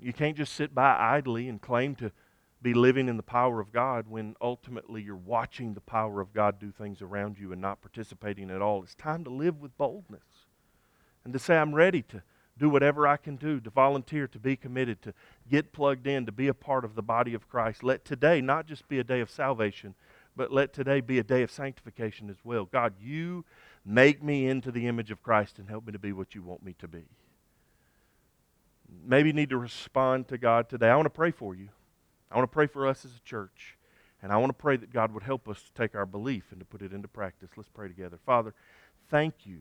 You 0.00 0.12
can't 0.12 0.36
just 0.36 0.52
sit 0.52 0.74
by 0.74 0.96
idly 0.98 1.48
and 1.48 1.62
claim 1.62 1.94
to 1.96 2.10
be 2.60 2.74
living 2.74 3.08
in 3.08 3.16
the 3.16 3.22
power 3.22 3.60
of 3.60 3.72
God 3.72 4.06
when 4.08 4.34
ultimately 4.40 5.00
you're 5.00 5.14
watching 5.14 5.74
the 5.74 5.80
power 5.80 6.20
of 6.20 6.34
God 6.34 6.58
do 6.58 6.72
things 6.72 7.02
around 7.02 7.38
you 7.38 7.52
and 7.52 7.60
not 7.60 7.82
participating 7.82 8.50
at 8.50 8.62
all. 8.62 8.82
It's 8.82 8.96
time 8.96 9.22
to 9.24 9.30
live 9.30 9.60
with 9.60 9.78
boldness 9.78 10.46
and 11.22 11.32
to 11.32 11.38
say, 11.38 11.56
I'm 11.56 11.72
ready 11.72 12.02
to 12.02 12.22
do 12.58 12.68
whatever 12.68 13.06
I 13.06 13.16
can 13.16 13.36
do, 13.36 13.60
to 13.60 13.70
volunteer, 13.70 14.26
to 14.28 14.38
be 14.38 14.56
committed, 14.56 15.00
to 15.02 15.14
get 15.50 15.72
plugged 15.72 16.06
in, 16.06 16.26
to 16.26 16.32
be 16.32 16.48
a 16.48 16.54
part 16.54 16.84
of 16.84 16.94
the 16.94 17.02
body 17.02 17.34
of 17.34 17.48
Christ. 17.48 17.82
Let 17.82 18.04
today 18.04 18.40
not 18.40 18.66
just 18.66 18.88
be 18.88 18.98
a 18.98 19.04
day 19.04 19.20
of 19.20 19.30
salvation, 19.30 19.94
but 20.36 20.52
let 20.52 20.72
today 20.72 21.00
be 21.00 21.18
a 21.18 21.24
day 21.24 21.42
of 21.42 21.50
sanctification 21.50 22.30
as 22.30 22.36
well. 22.44 22.64
God, 22.64 22.94
you 23.00 23.44
make 23.84 24.22
me 24.22 24.46
into 24.46 24.70
the 24.70 24.86
image 24.86 25.10
of 25.10 25.22
Christ 25.22 25.58
and 25.58 25.68
help 25.68 25.86
me 25.86 25.92
to 25.92 25.98
be 25.98 26.12
what 26.12 26.34
you 26.34 26.42
want 26.42 26.62
me 26.62 26.74
to 26.78 26.88
be. 26.88 27.04
Maybe 29.04 29.28
you 29.28 29.34
need 29.34 29.50
to 29.50 29.58
respond 29.58 30.28
to 30.28 30.38
God 30.38 30.68
today. 30.68 30.88
I 30.88 30.96
want 30.96 31.06
to 31.06 31.10
pray 31.10 31.30
for 31.30 31.54
you. 31.54 31.68
I 32.30 32.36
want 32.36 32.50
to 32.50 32.54
pray 32.54 32.66
for 32.66 32.86
us 32.86 33.04
as 33.04 33.12
a 33.16 33.28
church. 33.28 33.76
And 34.22 34.32
I 34.32 34.36
want 34.36 34.50
to 34.50 34.54
pray 34.54 34.76
that 34.76 34.92
God 34.92 35.12
would 35.12 35.22
help 35.22 35.48
us 35.48 35.62
to 35.62 35.72
take 35.74 35.94
our 35.94 36.06
belief 36.06 36.50
and 36.50 36.58
to 36.60 36.66
put 36.66 36.82
it 36.82 36.92
into 36.92 37.08
practice. 37.08 37.50
Let's 37.56 37.68
pray 37.68 37.88
together. 37.88 38.18
Father, 38.24 38.54
thank 39.10 39.34
you 39.44 39.60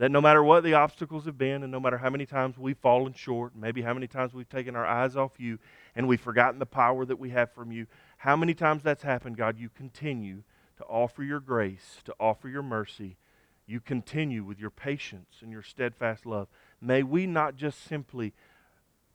that 0.00 0.10
no 0.10 0.22
matter 0.22 0.42
what 0.42 0.64
the 0.64 0.72
obstacles 0.72 1.26
have 1.26 1.36
been, 1.36 1.62
and 1.62 1.70
no 1.70 1.78
matter 1.78 1.98
how 1.98 2.08
many 2.08 2.24
times 2.24 2.56
we've 2.56 2.78
fallen 2.78 3.12
short, 3.12 3.54
maybe 3.54 3.82
how 3.82 3.92
many 3.92 4.06
times 4.06 4.32
we've 4.32 4.48
taken 4.48 4.74
our 4.74 4.86
eyes 4.86 5.14
off 5.14 5.32
you 5.38 5.58
and 5.94 6.08
we've 6.08 6.22
forgotten 6.22 6.58
the 6.58 6.64
power 6.64 7.04
that 7.04 7.18
we 7.18 7.28
have 7.28 7.52
from 7.52 7.70
you, 7.70 7.86
how 8.16 8.34
many 8.34 8.54
times 8.54 8.82
that's 8.82 9.02
happened, 9.02 9.36
God, 9.36 9.58
you 9.58 9.68
continue 9.68 10.42
to 10.78 10.84
offer 10.84 11.22
your 11.22 11.38
grace, 11.38 11.98
to 12.06 12.14
offer 12.18 12.48
your 12.48 12.62
mercy. 12.62 13.18
You 13.66 13.78
continue 13.78 14.42
with 14.42 14.58
your 14.58 14.70
patience 14.70 15.36
and 15.42 15.52
your 15.52 15.62
steadfast 15.62 16.24
love. 16.24 16.48
May 16.80 17.02
we 17.02 17.26
not 17.26 17.56
just 17.56 17.84
simply 17.84 18.32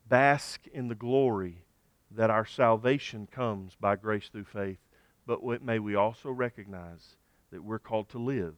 bask 0.08 0.68
in 0.72 0.88
the 0.88 0.94
glory 0.94 1.66
that 2.12 2.30
our 2.30 2.46
salvation 2.46 3.28
comes 3.32 3.74
by 3.74 3.96
grace 3.96 4.30
through 4.32 4.46
faith, 4.46 4.78
but 5.26 5.42
may 5.64 5.80
we 5.80 5.96
also 5.96 6.30
recognize 6.30 7.16
that 7.52 7.64
we're 7.64 7.80
called 7.80 8.08
to 8.10 8.20
live 8.20 8.54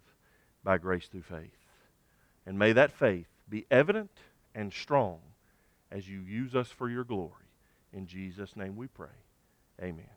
by 0.61 0.77
grace 0.77 1.07
through 1.07 1.21
faith. 1.21 1.66
And 2.47 2.57
may 2.57 2.71
that 2.71 2.93
faith 2.93 3.27
be 3.49 3.65
evident 3.69 4.09
and 4.55 4.71
strong 4.71 5.19
as 5.91 6.07
you 6.09 6.21
use 6.21 6.55
us 6.55 6.69
for 6.69 6.89
your 6.89 7.03
glory. 7.03 7.33
In 7.91 8.07
Jesus' 8.07 8.55
name 8.55 8.77
we 8.77 8.87
pray. 8.87 9.07
Amen. 9.81 10.16